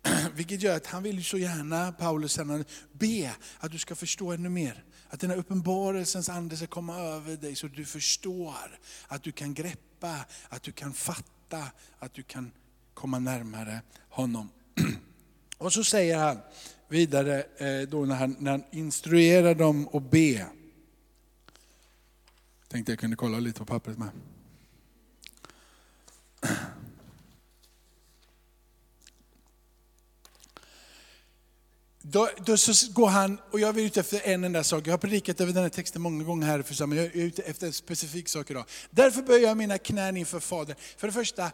Vilket 0.35 0.61
gör 0.61 0.77
att 0.77 0.87
han 0.87 1.03
vill 1.03 1.25
så 1.25 1.37
gärna, 1.37 1.91
Paulus, 1.91 2.39
be 2.91 3.35
att 3.59 3.71
du 3.71 3.79
ska 3.79 3.95
förstå 3.95 4.31
ännu 4.31 4.49
mer. 4.49 4.83
Att 5.09 5.19
den 5.19 5.29
här 5.29 5.37
uppenbarelsens 5.37 6.29
ande 6.29 6.57
ska 6.57 6.67
komma 6.67 6.99
över 6.99 7.37
dig 7.37 7.55
så 7.55 7.65
att 7.65 7.75
du 7.75 7.85
förstår, 7.85 8.79
att 9.07 9.23
du 9.23 9.31
kan 9.31 9.53
greppa, 9.53 10.25
att 10.49 10.63
du 10.63 10.71
kan 10.71 10.93
fatta, 10.93 11.29
att 11.99 12.13
du 12.13 12.23
kan 12.23 12.51
komma 12.93 13.19
närmare 13.19 13.81
honom. 14.09 14.49
Och 15.57 15.73
så 15.73 15.83
säger 15.83 16.17
han 16.17 16.37
vidare 16.87 17.43
eh, 17.57 17.89
då 17.89 18.05
när 18.05 18.15
han, 18.15 18.35
när 18.39 18.51
han 18.51 18.63
instruerar 18.71 19.55
dem 19.55 19.89
att 19.93 20.11
be. 20.11 20.47
Tänkte 22.67 22.91
jag 22.91 22.99
kunde 22.99 23.15
kolla 23.15 23.39
lite 23.39 23.59
på 23.59 23.65
pappret 23.65 23.97
med. 23.97 24.09
Då, 32.05 32.29
då, 32.45 32.57
så 32.57 32.91
går 32.91 33.07
han, 33.07 33.37
och 33.51 33.59
jag 33.59 33.79
är 33.79 33.83
ute 33.83 33.99
efter 33.99 34.21
en 34.23 34.43
enda 34.43 34.63
sak, 34.63 34.87
jag 34.87 34.93
har 34.93 34.97
predikat 34.97 35.41
över 35.41 35.53
den 35.53 35.63
här 35.63 35.69
texten 35.69 36.01
många 36.01 36.23
gånger 36.23 36.47
här 36.47 36.59
i 36.59 36.63
församlingen, 36.63 37.05
jag 37.05 37.15
är 37.15 37.25
ute 37.25 37.41
efter 37.41 37.67
en 37.67 37.73
specifik 37.73 38.29
sak 38.29 38.51
idag. 38.51 38.65
Därför 38.89 39.21
böjer 39.21 39.47
jag 39.47 39.57
mina 39.57 39.77
knän 39.77 40.17
inför 40.17 40.39
Fadern. 40.39 40.75
För 40.97 41.07
det 41.07 41.13
första, 41.13 41.51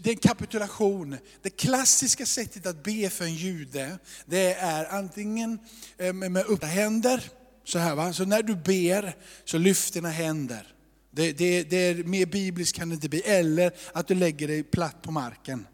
det 0.00 0.10
är 0.10 0.12
en 0.12 0.16
kapitulation. 0.16 1.16
Det 1.42 1.50
klassiska 1.50 2.26
sättet 2.26 2.66
att 2.66 2.82
be 2.82 3.10
för 3.10 3.24
en 3.24 3.34
jude, 3.34 3.98
det 4.24 4.54
är 4.54 4.94
antingen 4.94 5.58
eh, 5.98 6.12
med 6.12 6.36
öppna 6.36 6.68
händer, 6.68 7.30
så 7.64 7.78
här 7.78 7.94
va. 7.94 8.12
Så 8.12 8.24
när 8.24 8.42
du 8.42 8.56
ber, 8.56 9.16
så 9.44 9.58
lyft 9.58 9.94
dina 9.94 10.10
händer. 10.10 10.74
Det, 11.10 11.32
det, 11.32 11.62
det 11.62 11.76
är 11.76 11.94
mer 11.94 12.26
bibliskt 12.26 12.76
kan 12.76 12.88
det 12.88 12.94
inte 12.94 13.08
bli. 13.08 13.20
Eller 13.20 13.72
att 13.92 14.08
du 14.08 14.14
lägger 14.14 14.48
dig 14.48 14.62
platt 14.62 15.02
på 15.02 15.12
marken. 15.12 15.66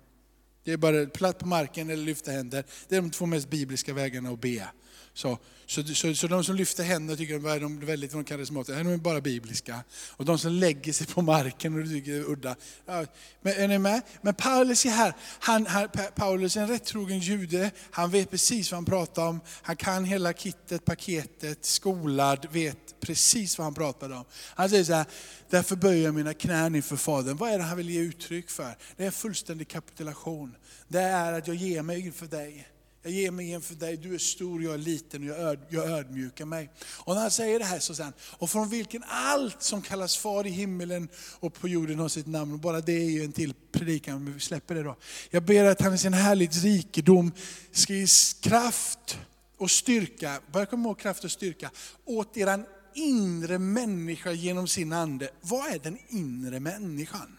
Det 0.64 0.73
är 0.73 0.76
bara 0.76 1.07
platt 1.07 1.38
på 1.38 1.47
marken 1.47 1.90
eller 1.90 2.04
lyfta 2.04 2.31
händer. 2.31 2.64
Det 2.88 2.97
är 2.97 3.00
de 3.00 3.11
två 3.11 3.26
mest 3.26 3.50
bibliska 3.50 3.95
vägarna 3.95 4.31
att 4.31 4.40
be. 4.40 4.69
Så, 5.14 5.38
så, 5.66 5.85
så, 5.85 6.14
så 6.14 6.26
de 6.26 6.45
som 6.45 6.57
lyfter 6.57 6.85
händerna 6.85 7.16
tycker 7.16 7.37
att 7.37 7.61
de 7.61 7.83
är 7.83 7.87
väldigt 7.87 8.12
de 8.12 8.25
karismatiska, 8.25 8.83
de 8.83 8.92
är 8.92 8.97
bara 8.97 9.21
bibliska. 9.21 9.85
Och 10.11 10.25
de 10.25 10.38
som 10.38 10.52
lägger 10.52 10.92
sig 10.92 11.07
på 11.07 11.23
marken 11.23 11.83
och 11.83 11.88
tycker 11.88 12.12
det 12.12 12.19
är 12.19 12.31
udda. 12.31 12.57
Ja, 12.87 13.07
men 13.42 13.52
är 13.52 13.69
ni 13.69 13.78
med? 13.78 14.02
Men 14.23 14.35
Paulus 14.35 14.85
är 14.85 14.90
här, 14.90 15.14
han, 15.38 15.66
han, 15.66 15.88
Paulus 16.14 16.57
är 16.57 16.61
en 16.61 16.69
rättrogen 16.69 17.19
jude, 17.19 17.71
han 17.90 18.11
vet 18.11 18.31
precis 18.31 18.71
vad 18.71 18.76
han 18.76 18.85
pratar 18.85 19.28
om. 19.28 19.40
Han 19.62 19.76
kan 19.76 20.04
hela 20.04 20.33
kittet, 20.33 20.85
paketet, 20.85 21.64
skolad, 21.64 22.47
vet 22.50 23.00
precis 23.00 23.59
vad 23.59 23.64
han 23.64 23.75
pratar 23.75 24.11
om. 24.11 24.25
Han 24.54 24.71
säger 24.71 24.85
så 24.85 24.92
här, 24.95 25.07
därför 25.50 25.76
böjer 25.76 26.04
jag 26.04 26.14
mina 26.14 26.35
knän 26.35 26.75
inför 26.75 26.97
Fadern. 26.97 27.37
Vad 27.37 27.50
är 27.50 27.59
det 27.59 27.64
han 27.64 27.76
vill 27.76 27.90
ge 27.90 28.00
uttryck 28.00 28.50
för? 28.50 28.76
Det 28.97 29.02
är 29.02 29.07
en 29.07 29.12
fullständig 29.12 29.69
kapitulation. 29.69 30.57
Det 30.88 31.00
är 31.00 31.33
att 31.33 31.47
jag 31.47 31.57
ger 31.57 31.83
mig 31.83 32.00
inför 32.00 32.26
dig. 32.26 32.71
Jag 33.02 33.12
ger 33.12 33.30
mig 33.30 33.50
inför 33.50 33.75
dig, 33.75 33.97
du 33.97 34.14
är 34.14 34.18
stor, 34.18 34.62
jag 34.62 34.75
är 34.75 34.78
liten 34.78 35.23
och 35.23 35.28
jag, 35.28 35.38
öd, 35.38 35.59
jag 35.68 35.90
ödmjukar 35.90 36.44
mig. 36.44 36.71
Och 36.87 37.14
när 37.14 37.23
han 37.23 37.30
säger 37.30 37.59
det 37.59 37.64
här 37.64 37.78
så 37.78 37.94
säger 37.94 38.04
han, 38.04 38.12
och 38.38 38.50
från 38.50 38.68
vilken 38.68 39.04
allt 39.09 39.62
som 39.62 39.82
kallas 39.82 40.16
far 40.16 40.47
i 40.47 40.50
himmelen 40.50 41.09
och 41.40 41.54
på 41.54 41.68
jorden 41.68 41.99
har 41.99 42.09
sitt 42.09 42.26
namn. 42.26 42.52
Och 42.52 42.59
bara 42.59 42.80
det 42.80 42.92
är 42.92 43.11
ju 43.11 43.25
en 43.25 43.32
till 43.32 43.54
predikan, 43.73 44.25
men 44.25 44.35
vi 44.35 44.40
släpper 44.40 44.75
det 44.75 44.82
då. 44.82 44.97
Jag 45.30 45.42
ber 45.42 45.64
att 45.64 45.80
han 45.80 45.94
i 45.94 45.99
sin 45.99 46.12
härligt 46.12 46.62
rikedom 46.62 47.32
ska 47.73 47.94
ge 47.94 48.06
kraft 48.40 49.18
och 49.59 49.71
styrka, 49.71 50.40
börja 50.52 50.66
komma 50.66 50.88
ihåg 50.88 50.99
kraft 50.99 51.25
och 51.25 51.30
styrka, 51.30 51.71
åt 52.04 52.37
eran 52.37 52.64
inre 52.94 53.59
människa 53.59 54.32
genom 54.32 54.68
sin 54.68 54.92
ande. 54.92 55.30
Vad 55.40 55.75
är 55.75 55.78
den 55.78 55.99
inre 56.09 56.61
människan? 56.61 57.37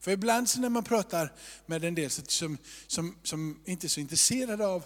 För 0.00 0.10
ibland 0.10 0.48
så 0.48 0.60
när 0.60 0.68
man 0.68 0.84
pratar 0.84 1.32
med 1.66 1.84
en 1.84 1.94
del 1.94 2.10
som, 2.10 2.58
som, 2.86 3.16
som 3.22 3.60
inte 3.64 3.86
är 3.86 3.88
så 3.88 4.00
intresserade 4.00 4.66
av, 4.66 4.84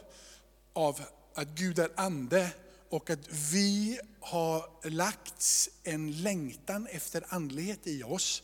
av 0.72 1.00
att 1.34 1.48
Gud 1.48 1.78
är 1.78 1.90
ande 1.96 2.50
och 2.90 3.10
att 3.10 3.32
vi 3.52 4.00
har 4.20 4.88
lagt 4.90 5.68
en 5.82 6.22
längtan 6.22 6.86
efter 6.86 7.24
andlighet 7.28 7.86
i 7.86 8.02
oss. 8.02 8.42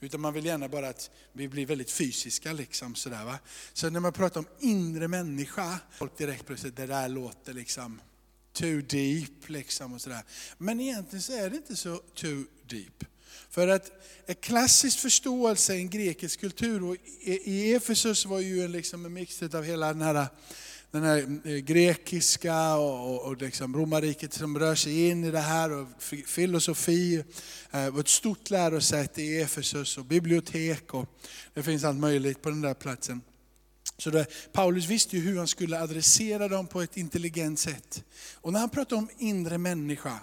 Utan 0.00 0.20
man 0.20 0.34
vill 0.34 0.44
gärna 0.44 0.68
bara 0.68 0.88
att 0.88 1.10
vi 1.32 1.48
blir 1.48 1.66
väldigt 1.66 1.90
fysiska. 1.90 2.52
Liksom, 2.52 2.94
sådär, 2.94 3.24
va? 3.24 3.38
Så 3.72 3.90
när 3.90 4.00
man 4.00 4.12
pratar 4.12 4.40
om 4.40 4.46
inre 4.60 5.08
människa, 5.08 5.78
folk 5.92 6.18
direkt 6.18 6.46
plötsligt, 6.46 6.76
det 6.76 6.86
där 6.86 7.08
låter 7.08 7.52
liksom 7.52 8.00
too 8.52 8.80
deep. 8.80 9.48
Liksom, 9.48 9.92
och 9.92 10.00
sådär. 10.00 10.22
Men 10.58 10.80
egentligen 10.80 11.22
så 11.22 11.32
är 11.32 11.50
det 11.50 11.56
inte 11.56 11.76
så 11.76 11.96
too 11.96 12.44
deep. 12.66 13.04
För 13.50 13.68
att 13.68 13.90
en 14.26 14.34
klassisk 14.34 14.98
förståelse 14.98 15.74
i 15.74 15.78
en 15.78 15.90
grekisk 15.90 16.40
kultur, 16.40 16.84
och 16.84 16.96
i 17.24 17.74
Efesus 17.74 18.26
var 18.26 18.40
ju 18.40 18.68
liksom 18.68 19.06
en 19.06 19.12
mix 19.12 19.42
av 19.42 19.64
hela 19.64 19.92
den 19.92 20.02
här, 20.02 20.26
den 20.90 21.02
här 21.02 21.40
eh, 21.44 21.56
grekiska 21.56 22.76
och, 22.76 23.26
och 23.26 23.36
liksom 23.36 23.76
romarriket 23.76 24.32
som 24.32 24.58
rör 24.58 24.74
sig 24.74 25.08
in 25.08 25.24
i 25.24 25.30
det 25.30 25.40
här, 25.40 25.72
och 25.72 25.88
filosofi, 26.26 27.24
eh, 27.70 27.84
Det 27.84 27.90
var 27.90 28.00
ett 28.00 28.08
stort 28.08 28.50
lärosäte 28.50 29.22
i 29.22 29.40
Efesus 29.40 29.98
och 29.98 30.04
bibliotek 30.04 30.94
och 30.94 31.06
det 31.54 31.62
finns 31.62 31.84
allt 31.84 31.98
möjligt 31.98 32.42
på 32.42 32.48
den 32.48 32.60
där 32.60 32.74
platsen. 32.74 33.20
Så 33.98 34.10
det, 34.10 34.52
Paulus 34.52 34.86
visste 34.86 35.16
ju 35.16 35.22
hur 35.22 35.38
han 35.38 35.48
skulle 35.48 35.80
adressera 35.80 36.48
dem 36.48 36.66
på 36.66 36.82
ett 36.82 36.96
intelligent 36.96 37.58
sätt. 37.58 38.04
Och 38.34 38.52
när 38.52 38.60
han 38.60 38.70
pratar 38.70 38.96
om 38.96 39.08
inre 39.18 39.58
människa, 39.58 40.20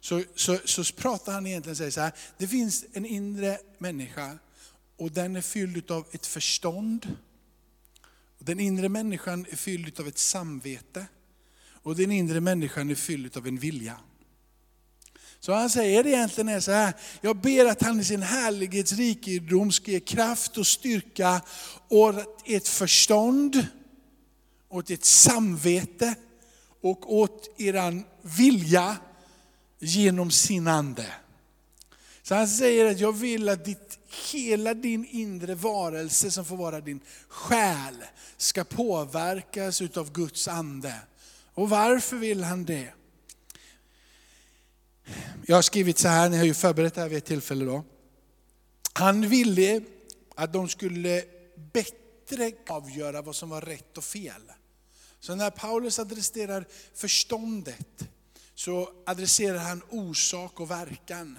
så, 0.00 0.22
så, 0.34 0.58
så 0.64 0.84
pratar 0.84 1.32
han 1.32 1.46
egentligen 1.46 1.76
säger 1.76 1.90
så 1.90 2.00
här, 2.00 2.12
det 2.38 2.48
finns 2.48 2.84
en 2.92 3.06
inre 3.06 3.58
människa 3.78 4.38
och 4.96 5.12
den 5.12 5.36
är 5.36 5.40
fylld 5.40 5.90
av 5.90 6.06
ett 6.12 6.26
förstånd. 6.26 7.16
Den 8.38 8.60
inre 8.60 8.88
människan 8.88 9.46
är 9.50 9.56
fylld 9.56 10.00
av 10.00 10.08
ett 10.08 10.18
samvete. 10.18 11.06
Och 11.82 11.96
den 11.96 12.12
inre 12.12 12.40
människan 12.40 12.90
är 12.90 12.94
fylld 12.94 13.36
av 13.36 13.46
en 13.46 13.58
vilja. 13.58 14.00
Så 15.40 15.52
han 15.52 15.70
säger 15.70 16.06
egentligen 16.06 16.48
är 16.48 16.60
så 16.60 16.72
här, 16.72 16.94
jag 17.20 17.36
ber 17.36 17.66
att 17.66 17.82
han 17.82 18.00
i 18.00 18.04
sin 18.04 18.22
härlighets 18.22 18.92
rikedom, 18.92 19.72
ska 19.72 19.90
ge 19.90 20.00
kraft 20.00 20.58
och 20.58 20.66
styrka 20.66 21.40
åt 21.88 22.42
ett 22.44 22.68
förstånd, 22.68 23.66
åt 24.68 24.90
ett 24.90 25.04
samvete 25.04 26.14
och 26.80 27.14
åt 27.14 27.60
eran 27.60 28.04
vilja 28.22 28.96
genom 29.78 30.30
sin 30.30 30.68
ande. 30.68 31.06
Så 32.22 32.34
han 32.34 32.48
säger 32.48 32.86
att 32.86 33.00
jag 33.00 33.12
vill 33.12 33.48
att 33.48 33.64
ditt, 33.64 33.98
hela 34.32 34.74
din 34.74 35.06
inre 35.10 35.54
varelse 35.54 36.30
som 36.30 36.44
får 36.44 36.56
vara 36.56 36.80
din 36.80 37.00
själ 37.28 38.04
ska 38.36 38.64
påverkas 38.64 39.82
utav 39.82 40.12
Guds 40.12 40.48
ande. 40.48 40.94
Och 41.54 41.70
varför 41.70 42.16
vill 42.16 42.44
han 42.44 42.64
det? 42.64 42.92
Jag 45.46 45.56
har 45.56 45.62
skrivit 45.62 45.98
så 45.98 46.08
här, 46.08 46.28
ni 46.28 46.36
har 46.36 46.44
ju 46.44 46.54
förberett 46.54 46.94
det 46.94 47.00
här 47.00 47.08
vid 47.08 47.18
ett 47.18 47.24
tillfälle 47.24 47.64
då. 47.64 47.84
Han 48.92 49.28
ville 49.28 49.82
att 50.34 50.52
de 50.52 50.68
skulle 50.68 51.24
bättre 51.72 52.52
avgöra 52.68 53.22
vad 53.22 53.36
som 53.36 53.48
var 53.48 53.60
rätt 53.60 53.98
och 53.98 54.04
fel. 54.04 54.42
Så 55.20 55.34
när 55.34 55.50
Paulus 55.50 55.98
adresserar 55.98 56.66
förståndet, 56.94 58.08
så 58.58 58.88
adresserar 59.06 59.58
han 59.58 59.82
orsak 59.88 60.60
och 60.60 60.70
verkan. 60.70 61.38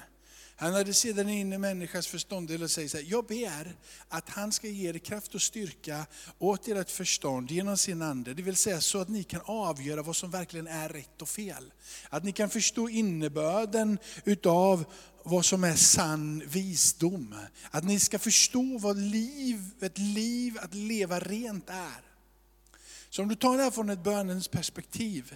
Han 0.55 0.75
adresserar 0.75 1.13
den 1.13 1.29
inre 1.29 1.57
människans 1.57 2.07
förstånd 2.07 2.51
och 2.63 2.71
säger 2.71 2.89
så 2.89 2.97
här, 2.97 3.05
jag 3.09 3.25
ber 3.25 3.75
att 4.07 4.29
han 4.29 4.51
ska 4.51 4.67
ge 4.67 4.89
er 4.89 4.97
kraft 4.97 5.35
och 5.35 5.41
styrka 5.41 6.05
åt 6.37 6.67
ert 6.67 6.89
förstånd 6.89 7.51
genom 7.51 7.77
sin 7.77 8.01
ande. 8.01 8.33
Det 8.33 8.41
vill 8.41 8.55
säga 8.55 8.81
så 8.81 9.01
att 9.01 9.09
ni 9.09 9.23
kan 9.23 9.41
avgöra 9.45 10.01
vad 10.01 10.15
som 10.15 10.31
verkligen 10.31 10.67
är 10.67 10.89
rätt 10.89 11.21
och 11.21 11.29
fel. 11.29 11.73
Att 12.09 12.23
ni 12.23 12.31
kan 12.31 12.49
förstå 12.49 12.89
innebörden 12.89 13.99
utav 14.23 14.85
vad 15.23 15.45
som 15.45 15.63
är 15.63 15.75
sann 15.75 16.43
visdom. 16.47 17.35
Att 17.71 17.83
ni 17.83 17.99
ska 17.99 18.19
förstå 18.19 18.77
vad 18.77 18.97
liv, 18.97 19.71
ett 19.81 19.97
liv 19.97 20.57
att 20.59 20.73
leva 20.73 21.19
rent 21.19 21.69
är. 21.69 22.01
Så 23.09 23.21
om 23.21 23.27
du 23.27 23.35
tar 23.35 23.57
det 23.57 23.63
här 23.63 23.71
från 23.71 23.89
ett 23.89 24.03
bönens 24.03 24.47
perspektiv, 24.47 25.35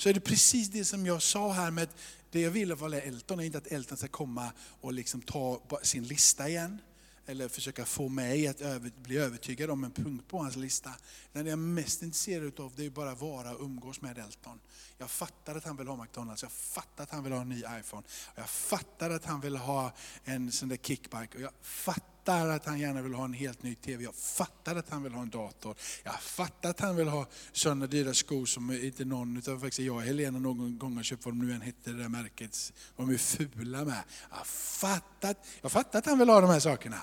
så 0.00 0.08
är 0.08 0.14
det 0.14 0.20
precis 0.20 0.68
det 0.68 0.84
som 0.84 1.06
jag 1.06 1.22
sa 1.22 1.52
här 1.52 1.70
med 1.70 1.88
det 2.30 2.40
jag 2.40 2.50
vill 2.50 2.72
av 2.72 2.94
Elton 2.94 3.40
är 3.40 3.44
inte 3.44 3.58
att 3.58 3.66
Elton 3.66 3.98
ska 3.98 4.08
komma 4.08 4.52
och 4.80 4.92
liksom 4.92 5.20
ta 5.20 5.60
sin 5.82 6.04
lista 6.04 6.48
igen 6.48 6.78
eller 7.26 7.48
försöka 7.48 7.84
få 7.84 8.08
mig 8.08 8.46
att 8.46 8.60
över, 8.60 8.92
bli 9.02 9.16
övertygad 9.16 9.70
om 9.70 9.84
en 9.84 9.90
punkt 9.90 10.28
på 10.28 10.38
hans 10.38 10.56
lista. 10.56 10.90
Det 11.32 11.38
jag 11.38 11.48
är 11.48 11.56
mest 11.56 12.02
intresserad 12.02 12.60
av 12.60 12.72
det 12.76 12.86
är 12.86 12.90
bara 12.90 13.10
att 13.10 13.20
vara 13.20 13.54
och 13.54 13.64
umgås 13.64 14.00
med 14.00 14.18
Elton. 14.18 14.60
Jag 15.00 15.10
fattar 15.10 15.54
att 15.54 15.64
han 15.64 15.76
vill 15.76 15.88
ha 15.88 15.96
McDonalds, 15.96 16.42
jag 16.42 16.52
fattar 16.52 17.04
att 17.04 17.10
han 17.10 17.24
vill 17.24 17.32
ha 17.32 17.40
en 17.40 17.48
ny 17.48 17.62
iPhone. 17.80 18.02
Jag 18.34 18.48
fattar 18.50 19.10
att 19.10 19.24
han 19.24 19.40
vill 19.40 19.56
ha 19.56 19.92
en 20.24 20.52
sån 20.52 20.68
där 20.68 20.76
kickbike. 20.76 21.36
Och 21.36 21.40
jag 21.40 21.52
fattar 21.62 22.48
att 22.48 22.66
han 22.66 22.78
gärna 22.78 23.02
vill 23.02 23.14
ha 23.14 23.24
en 23.24 23.32
helt 23.32 23.62
ny 23.62 23.74
TV. 23.74 24.04
Jag 24.04 24.14
fattar 24.14 24.76
att 24.76 24.90
han 24.90 25.02
vill 25.02 25.12
ha 25.12 25.22
en 25.22 25.30
dator. 25.30 25.76
Jag 26.04 26.22
fattar 26.22 26.70
att 26.70 26.80
han 26.80 26.96
vill 26.96 27.08
ha 27.08 27.26
sådana 27.52 27.86
dyra 27.86 28.14
skor 28.14 28.46
som 28.46 28.72
inte 28.72 29.04
någon 29.04 29.36
utan 29.36 29.60
faktiskt 29.60 29.78
jag 29.78 29.96
och 29.96 30.02
Helena 30.02 30.38
någon 30.38 30.78
gång 30.78 30.96
har 30.96 31.02
köpt, 31.02 31.24
vad 31.24 31.34
de 31.34 31.46
nu 31.46 31.54
än 31.54 31.60
hette, 31.60 31.90
det 31.92 32.02
där 32.02 32.08
märket. 32.08 32.72
De 32.96 33.10
är 33.10 33.18
fula 33.18 33.84
med. 33.84 34.02
Jag 34.30 34.46
fattar, 34.46 35.34
jag 35.60 35.72
fattar 35.72 35.98
att 35.98 36.06
han 36.06 36.18
vill 36.18 36.28
ha 36.28 36.40
de 36.40 36.50
här 36.50 36.60
sakerna. 36.60 37.00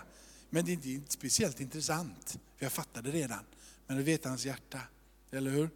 Men 0.50 0.66
det 0.66 0.72
är 0.72 0.88
inte 0.88 1.14
speciellt 1.14 1.60
intressant, 1.60 2.40
för 2.58 2.66
jag 2.66 2.72
fattade 2.72 3.12
redan. 3.12 3.44
Men 3.88 3.98
det 3.98 4.04
vet 4.04 4.26
hans 4.26 4.46
hjärta, 4.46 4.80
eller 5.32 5.52
hur? 5.52 5.70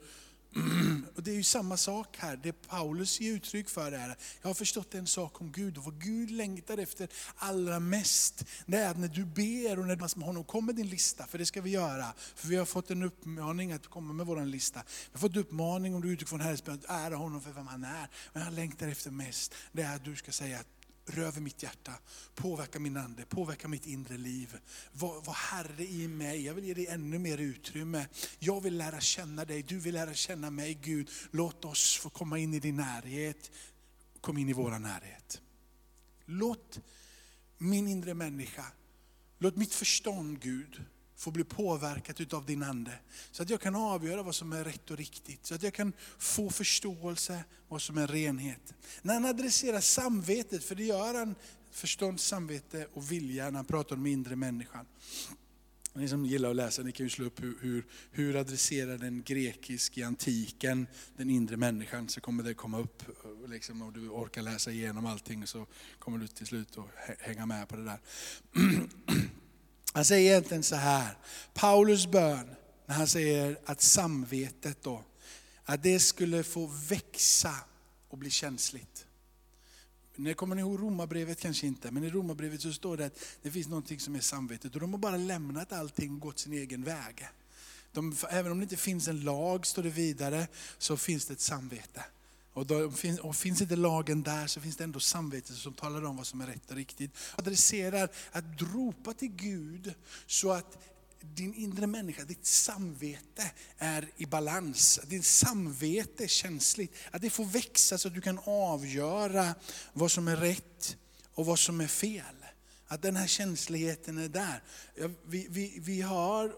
Och 1.15 1.23
Det 1.23 1.31
är 1.31 1.35
ju 1.35 1.43
samma 1.43 1.77
sak 1.77 2.17
här, 2.19 2.39
det 2.43 2.53
Paulus 2.53 3.19
ger 3.19 3.33
uttryck 3.33 3.69
för 3.69 3.91
är, 3.91 4.17
jag 4.41 4.49
har 4.49 4.53
förstått 4.53 4.95
en 4.95 5.07
sak 5.07 5.41
om 5.41 5.51
Gud 5.51 5.77
och 5.77 5.83
vad 5.83 6.01
Gud 6.01 6.31
längtar 6.31 6.77
efter 6.77 7.07
allra 7.35 7.79
mest, 7.79 8.45
det 8.65 8.77
är 8.77 8.91
att 8.91 8.99
när 8.99 9.07
du 9.07 9.25
ber 9.25 9.79
och 9.79 9.87
när 9.87 9.95
du 9.95 10.01
med 10.15 10.27
honom 10.27 10.43
kommer 10.43 10.73
din 10.73 10.87
lista, 10.87 11.27
för 11.27 11.37
det 11.37 11.45
ska 11.45 11.61
vi 11.61 11.69
göra. 11.69 12.13
För 12.35 12.47
vi 12.47 12.55
har 12.55 12.65
fått 12.65 12.91
en 12.91 13.03
uppmaning 13.03 13.71
att 13.71 13.87
komma 13.87 14.13
med 14.13 14.25
vår 14.25 14.45
lista. 14.45 14.83
Vi 14.85 15.09
har 15.13 15.19
fått 15.19 15.37
uppmaning 15.37 15.95
om 15.95 16.01
du 16.01 16.11
utgår 16.11 16.27
från 16.27 16.41
Herrens 16.41 16.67
att 16.67 16.85
ära 16.89 17.15
honom 17.15 17.41
för 17.41 17.51
vem 17.51 17.67
han 17.67 17.83
är. 17.83 18.09
Men 18.33 18.43
han 18.43 18.55
längtar 18.55 18.87
efter 18.87 19.11
mest, 19.11 19.53
det 19.71 19.81
är 19.81 19.95
att 19.95 20.05
du 20.05 20.15
ska 20.15 20.31
säga 20.31 20.59
röver 21.05 21.41
mitt 21.41 21.63
hjärta, 21.63 21.93
påverka 22.35 22.79
min 22.79 22.97
ande, 22.97 23.25
påverka 23.25 23.67
mitt 23.67 23.85
inre 23.85 24.17
liv. 24.17 24.57
Var, 24.91 25.21
var 25.21 25.33
Herre 25.33 25.85
i 25.85 26.07
mig, 26.07 26.45
jag 26.45 26.53
vill 26.53 26.65
ge 26.65 26.73
dig 26.73 26.87
ännu 26.87 27.19
mer 27.19 27.37
utrymme. 27.37 28.07
Jag 28.39 28.61
vill 28.61 28.77
lära 28.77 28.99
känna 28.99 29.45
dig, 29.45 29.63
du 29.63 29.79
vill 29.79 29.93
lära 29.93 30.13
känna 30.13 30.49
mig 30.49 30.73
Gud. 30.73 31.09
Låt 31.31 31.65
oss 31.65 31.97
få 31.97 32.09
komma 32.09 32.39
in 32.39 32.53
i 32.53 32.59
din 32.59 32.75
närhet, 32.75 33.51
kom 34.21 34.37
in 34.37 34.49
i 34.49 34.53
vår 34.53 34.79
närhet. 34.79 35.41
Låt 36.25 36.79
min 37.57 37.87
inre 37.87 38.13
människa, 38.13 38.65
låt 39.37 39.55
mitt 39.55 39.73
förstånd 39.73 40.41
Gud, 40.41 40.85
få 41.21 41.31
bli 41.31 41.43
påverkat 41.43 42.21
utav 42.21 42.45
din 42.45 42.63
Ande. 42.63 42.91
Så 43.31 43.43
att 43.43 43.49
jag 43.49 43.61
kan 43.61 43.75
avgöra 43.75 44.23
vad 44.23 44.35
som 44.35 44.53
är 44.53 44.63
rätt 44.63 44.91
och 44.91 44.97
riktigt. 44.97 45.45
Så 45.45 45.55
att 45.55 45.63
jag 45.63 45.73
kan 45.73 45.93
få 46.17 46.49
förståelse 46.49 47.43
vad 47.67 47.81
som 47.81 47.97
är 47.97 48.07
renhet. 48.07 48.73
När 49.01 49.13
han 49.13 49.25
adresserar 49.25 49.79
samvetet, 49.79 50.63
för 50.63 50.75
det 50.75 50.83
gör 50.83 51.13
han, 51.13 51.35
förstånd, 51.71 52.19
samvete 52.19 52.87
och 52.93 53.11
vilja 53.11 53.49
när 53.49 53.55
han 53.55 53.65
pratar 53.65 53.95
om 53.95 54.05
inre 54.05 54.35
människan. 54.35 54.85
Ni 55.93 56.07
som 56.07 56.25
gillar 56.25 56.49
att 56.49 56.55
läsa, 56.55 56.81
ni 56.81 56.91
kan 56.91 57.05
ju 57.05 57.09
slå 57.09 57.25
upp 57.25 57.43
hur, 57.43 57.57
hur, 57.61 57.85
hur 58.11 58.35
adresserar 58.35 58.97
den 58.97 59.23
grekisk 59.23 59.97
i 59.97 60.03
antiken 60.03 60.87
den 61.17 61.29
inre 61.29 61.57
människan, 61.57 62.09
så 62.09 62.21
kommer 62.21 62.43
det 62.43 62.53
komma 62.53 62.79
upp. 62.79 63.03
Liksom, 63.47 63.81
och 63.81 63.93
du 63.93 64.09
orkar 64.09 64.41
läsa 64.41 64.71
igenom 64.71 65.05
allting 65.05 65.47
så 65.47 65.67
kommer 65.99 66.17
du 66.17 66.27
till 66.27 66.47
slut 66.47 66.77
att 66.77 67.19
hänga 67.19 67.45
med 67.45 67.67
på 67.67 67.75
det 67.75 67.83
där. 67.83 67.99
Han 69.91 70.05
säger 70.05 70.31
egentligen 70.31 70.63
så 70.63 70.75
här, 70.75 71.17
Paulus 71.53 72.07
bön, 72.07 72.55
när 72.85 72.95
han 72.95 73.07
säger 73.07 73.59
att 73.65 73.81
samvetet 73.81 74.83
då, 74.83 75.03
att 75.63 75.83
det 75.83 75.99
skulle 75.99 76.43
få 76.43 76.65
växa 76.89 77.55
och 78.09 78.17
bli 78.17 78.29
känsligt. 78.29 79.05
Nu 80.15 80.33
kommer 80.33 80.55
ni 80.55 80.61
ihåg 80.61 80.79
romabrevet 80.79 81.39
kanske 81.39 81.67
inte, 81.67 81.91
men 81.91 82.03
i 82.03 82.09
romabrevet 82.09 82.61
så 82.61 82.73
står 82.73 82.97
det 82.97 83.05
att 83.05 83.19
det 83.41 83.51
finns 83.51 83.67
någonting 83.67 83.99
som 83.99 84.15
är 84.15 84.19
samvetet 84.19 84.73
och 84.75 84.81
de 84.81 84.93
har 84.93 84.99
bara 84.99 85.17
lämnat 85.17 85.71
allting 85.71 86.13
och 86.13 86.19
gått 86.19 86.39
sin 86.39 86.53
egen 86.53 86.83
väg. 86.83 87.27
De, 87.91 88.15
även 88.29 88.51
om 88.51 88.59
det 88.59 88.63
inte 88.63 88.77
finns 88.77 89.07
en 89.07 89.23
lag, 89.23 89.67
står 89.67 89.83
det 89.83 89.89
vidare, 89.89 90.47
så 90.77 90.97
finns 90.97 91.25
det 91.25 91.33
ett 91.33 91.41
samvete. 91.41 92.03
Och, 92.53 92.65
då, 92.65 92.91
och 93.21 93.35
finns 93.35 93.61
inte 93.61 93.75
lagen 93.75 94.23
där 94.23 94.47
så 94.47 94.61
finns 94.61 94.77
det 94.77 94.83
ändå 94.83 94.99
samvetet 94.99 95.55
som 95.55 95.73
talar 95.73 96.05
om 96.05 96.17
vad 96.17 96.27
som 96.27 96.41
är 96.41 96.47
rätt 96.47 96.71
och 96.71 96.75
riktigt. 96.75 97.11
Adresserar 97.35 98.09
att 98.31 98.45
ropa 98.61 99.13
till 99.13 99.31
Gud 99.31 99.93
så 100.27 100.51
att 100.51 100.77
din 101.21 101.53
inre 101.53 101.87
människa, 101.87 102.23
ditt 102.23 102.45
samvete 102.45 103.51
är 103.77 104.09
i 104.17 104.25
balans. 104.25 104.99
Ditt 105.07 105.25
samvete 105.25 106.23
är 106.23 106.27
känsligt. 106.27 106.95
Att 107.11 107.21
det 107.21 107.29
får 107.29 107.45
växa 107.45 107.97
så 107.97 108.07
att 108.07 108.13
du 108.13 108.21
kan 108.21 108.39
avgöra 108.45 109.55
vad 109.93 110.11
som 110.11 110.27
är 110.27 110.35
rätt 110.35 110.97
och 111.33 111.45
vad 111.45 111.59
som 111.59 111.81
är 111.81 111.87
fel. 111.87 112.45
Att 112.87 113.01
den 113.01 113.15
här 113.15 113.27
känsligheten 113.27 114.17
är 114.17 114.29
där. 114.29 114.63
Vi, 115.25 115.47
vi, 115.49 115.79
vi 115.81 116.01
har, 116.01 116.53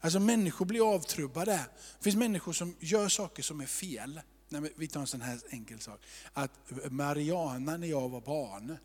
alltså 0.00 0.20
människor 0.20 0.66
blir 0.66 0.94
avtrubbade. 0.94 1.64
Det 1.98 2.04
finns 2.04 2.16
människor 2.16 2.52
som 2.52 2.76
gör 2.80 3.08
saker 3.08 3.42
som 3.42 3.60
är 3.60 3.66
fel. 3.66 4.20
Nej, 4.60 4.72
vi 4.76 4.88
tar 4.88 5.00
en 5.00 5.06
sån 5.06 5.20
här 5.20 5.40
enkel 5.50 5.80
sak. 5.80 6.00
Att 6.32 6.50
Mariana 6.90 7.76
när 7.76 7.86
jag 7.86 8.08
var 8.08 8.20
barn, 8.20 8.76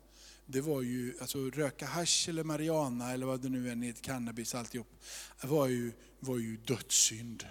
det 0.46 0.60
var 0.60 0.82
ju, 0.82 1.14
alltså 1.20 1.38
röka 1.38 1.86
hash 1.86 2.28
eller 2.28 2.44
marijuana 2.44 3.12
eller 3.12 3.26
vad 3.26 3.40
det 3.40 3.48
nu 3.48 3.70
är, 3.70 3.92
cannabis 3.92 4.54
alltihop, 4.54 4.86
var 5.42 5.66
ju, 5.66 5.92
var 6.20 6.38
ju 6.38 6.56
dödssynd. 6.56 7.46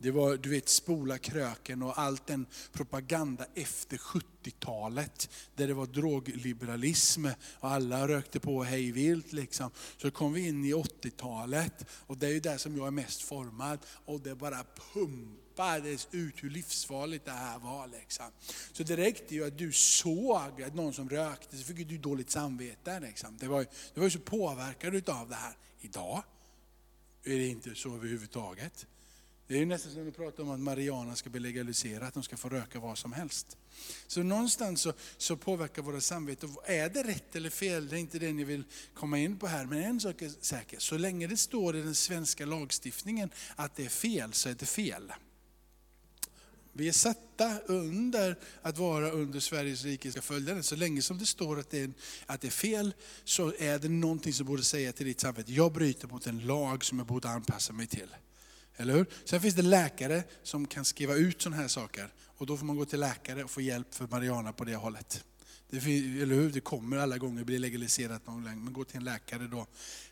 Det 0.00 0.10
var, 0.10 0.36
du 0.36 0.48
vet, 0.48 0.68
spola 0.68 1.18
kröken 1.18 1.82
och 1.82 1.98
allt 1.98 2.26
den 2.26 2.46
propaganda 2.72 3.46
efter 3.54 3.96
70-talet, 3.96 5.30
där 5.54 5.66
det 5.68 5.74
var 5.74 5.86
drogliberalism 5.86 7.26
och 7.60 7.70
alla 7.70 8.08
rökte 8.08 8.40
på 8.40 8.62
hej 8.62 8.92
vilt. 8.92 9.32
Liksom. 9.32 9.70
Så 9.96 10.10
kom 10.10 10.32
vi 10.32 10.48
in 10.48 10.64
i 10.64 10.72
80-talet 10.72 11.84
och 11.90 12.16
det 12.16 12.26
är 12.26 12.30
ju 12.30 12.40
där 12.40 12.58
som 12.58 12.76
jag 12.76 12.86
är 12.86 12.90
mest 12.90 13.22
formad 13.22 13.78
och 14.04 14.20
det 14.20 14.34
bara 14.34 14.64
pumpar 14.92 15.47
pumpades 15.58 16.08
ut 16.10 16.44
hur 16.44 16.50
livsfarligt 16.50 17.24
det 17.24 17.30
här 17.30 17.58
var. 17.58 17.86
Liksom. 17.86 18.26
Så 18.72 18.82
det 18.82 18.96
räckte 18.96 19.34
ju 19.34 19.46
att 19.46 19.58
du 19.58 19.72
såg 19.72 20.62
att 20.62 20.74
någon 20.74 20.92
som 20.92 21.08
rökte, 21.08 21.56
så 21.56 21.64
fick 21.64 21.88
du 21.88 21.98
dåligt 21.98 22.30
samvete. 22.30 23.00
Liksom. 23.00 23.36
Det, 23.36 23.48
var, 23.48 23.66
det 23.94 24.00
var 24.00 24.04
ju 24.04 24.10
så 24.10 24.18
påverkad 24.18 25.08
av 25.08 25.28
det 25.28 25.34
här. 25.34 25.52
Idag 25.80 26.22
är 27.24 27.36
det 27.38 27.46
inte 27.46 27.74
så 27.74 27.94
överhuvudtaget. 27.94 28.86
Det 29.46 29.62
är 29.62 29.66
nästan 29.66 29.92
som 29.92 30.08
att 30.08 30.16
prata 30.16 30.42
om 30.42 30.50
att 30.50 30.60
Mariana 30.60 31.16
ska 31.16 31.30
bli 31.30 31.40
legaliserat, 31.40 32.08
att 32.08 32.14
de 32.14 32.22
ska 32.22 32.36
få 32.36 32.48
röka 32.48 32.80
vad 32.80 32.98
som 32.98 33.12
helst. 33.12 33.56
Så 34.06 34.22
någonstans 34.22 34.80
så, 34.80 34.92
så 35.16 35.36
påverkar 35.36 35.82
våra 35.82 36.00
samvete. 36.00 36.48
Är 36.64 36.88
det 36.88 37.02
rätt 37.02 37.36
eller 37.36 37.50
fel? 37.50 37.88
Det 37.88 37.96
är 37.96 38.00
inte 38.00 38.18
det 38.18 38.32
ni 38.32 38.44
vill 38.44 38.64
komma 38.94 39.18
in 39.18 39.38
på 39.38 39.46
här. 39.46 39.66
Men 39.66 39.82
en 39.82 40.00
sak 40.00 40.22
är 40.22 40.30
säker, 40.40 40.78
så 40.78 40.98
länge 40.98 41.26
det 41.26 41.36
står 41.36 41.76
i 41.76 41.82
den 41.82 41.94
svenska 41.94 42.46
lagstiftningen 42.46 43.30
att 43.56 43.76
det 43.76 43.84
är 43.84 43.88
fel, 43.88 44.32
så 44.32 44.48
är 44.48 44.54
det 44.54 44.66
fel. 44.66 45.12
Vi 46.78 46.88
är 46.88 46.92
satta 46.92 47.58
under 47.66 48.38
att 48.62 48.78
vara 48.78 49.10
under 49.10 49.40
Sveriges 49.40 49.84
rikes 49.84 50.16
följare. 50.16 50.62
Så 50.62 50.76
länge 50.76 51.02
som 51.02 51.18
det 51.18 51.26
står 51.26 51.58
att 51.58 51.70
det, 51.70 51.80
är, 51.80 51.90
att 52.26 52.40
det 52.40 52.46
är 52.46 52.50
fel, 52.50 52.94
så 53.24 53.52
är 53.58 53.78
det 53.78 53.88
någonting 53.88 54.32
som 54.32 54.46
borde 54.46 54.62
säga 54.62 54.92
till 54.92 55.06
ditt 55.06 55.20
samvete, 55.20 55.52
jag 55.52 55.72
bryter 55.72 56.08
mot 56.08 56.26
en 56.26 56.46
lag 56.46 56.84
som 56.84 56.98
jag 56.98 57.06
borde 57.06 57.28
anpassa 57.28 57.72
mig 57.72 57.86
till. 57.86 58.08
Eller 58.76 58.94
hur? 58.94 59.06
Sen 59.24 59.40
finns 59.40 59.54
det 59.54 59.62
läkare 59.62 60.22
som 60.42 60.66
kan 60.66 60.84
skriva 60.84 61.14
ut 61.14 61.42
sådana 61.42 61.62
här 61.62 61.68
saker. 61.68 62.12
Och 62.24 62.46
då 62.46 62.56
får 62.56 62.66
man 62.66 62.76
gå 62.76 62.84
till 62.84 63.00
läkare 63.00 63.44
och 63.44 63.50
få 63.50 63.60
hjälp 63.60 63.94
för 63.94 64.06
Mariana 64.06 64.52
på 64.52 64.64
det 64.64 64.76
hållet. 64.76 65.24
Det, 65.70 65.76
eller 65.76 66.34
hur? 66.34 66.50
det 66.50 66.60
kommer 66.60 66.96
alla 66.96 67.18
gånger 67.18 67.44
bli 67.44 67.58
legaliserat 67.58 68.26
någon 68.26 68.44
gång, 68.44 68.64
men 68.64 68.72
gå 68.72 68.84
till 68.84 68.96
en 68.96 69.04
läkare 69.04 69.46
då. 69.46 69.66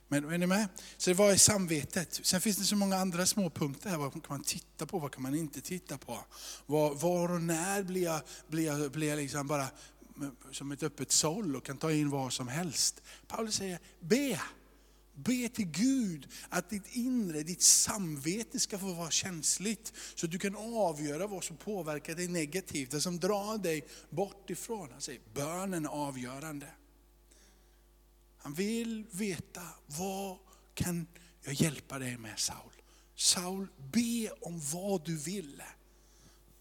Men 0.09 0.25
är 0.25 0.39
ni 0.39 0.47
med? 0.47 0.69
Så 0.97 1.15
vad 1.15 1.33
är 1.33 1.37
samvetet? 1.37 2.21
Sen 2.23 2.41
finns 2.41 2.57
det 2.57 2.65
så 2.65 2.77
många 2.77 2.97
andra 2.97 3.27
små 3.27 3.51
punkter 3.51 3.91
här. 3.91 3.97
Vad 3.97 4.13
kan 4.13 4.23
man 4.29 4.43
titta 4.43 4.87
på? 4.87 4.99
Vad 4.99 5.13
kan 5.13 5.23
man 5.23 5.35
inte 5.35 5.61
titta 5.61 5.99
på? 5.99 6.19
Var, 6.67 6.95
var 6.95 7.33
och 7.33 7.43
när 7.43 7.83
blir 7.83 8.03
jag, 8.03 8.21
blir 8.49 8.67
jag, 8.67 8.93
blir 8.93 9.09
jag 9.09 9.17
liksom 9.17 9.47
bara 9.47 9.67
som 10.51 10.73
ett 10.73 10.83
öppet 10.83 11.13
såll 11.13 11.57
och 11.57 11.65
kan 11.65 11.77
ta 11.77 11.93
in 11.93 12.11
vad 12.11 12.33
som 12.33 12.49
helst? 12.49 13.03
Paulus 13.27 13.55
säger, 13.55 13.79
be. 14.01 14.41
Be 15.15 15.49
till 15.49 15.67
Gud 15.67 16.29
att 16.49 16.71
ditt 16.71 16.97
inre, 16.97 17.43
ditt 17.43 17.63
samvete 17.63 18.61
ska 18.61 18.79
få 18.79 18.93
vara 18.93 19.11
känsligt. 19.11 19.93
Så 20.15 20.27
du 20.27 20.39
kan 20.39 20.57
avgöra 20.57 21.27
vad 21.27 21.45
som 21.45 21.57
påverkar 21.57 22.15
dig 22.15 22.29
negativt, 22.29 22.91
det 22.91 23.01
som 23.01 23.19
drar 23.19 23.59
dig 23.59 23.87
bort 24.11 24.51
ifrån. 24.51 24.89
Han 24.93 25.01
säger, 25.01 25.21
bönen 25.35 25.85
är 25.85 25.91
avgörande. 25.91 26.67
Han 28.47 28.55
vill 28.55 29.07
veta, 29.11 29.63
vad 29.87 30.39
kan 30.75 31.07
jag 31.43 31.55
hjälpa 31.55 31.99
dig 31.99 32.17
med 32.17 32.39
Saul? 32.39 32.73
Saul, 33.15 33.67
be 33.93 34.31
om 34.41 34.61
vad 34.73 35.05
du 35.05 35.17
vill. 35.17 35.63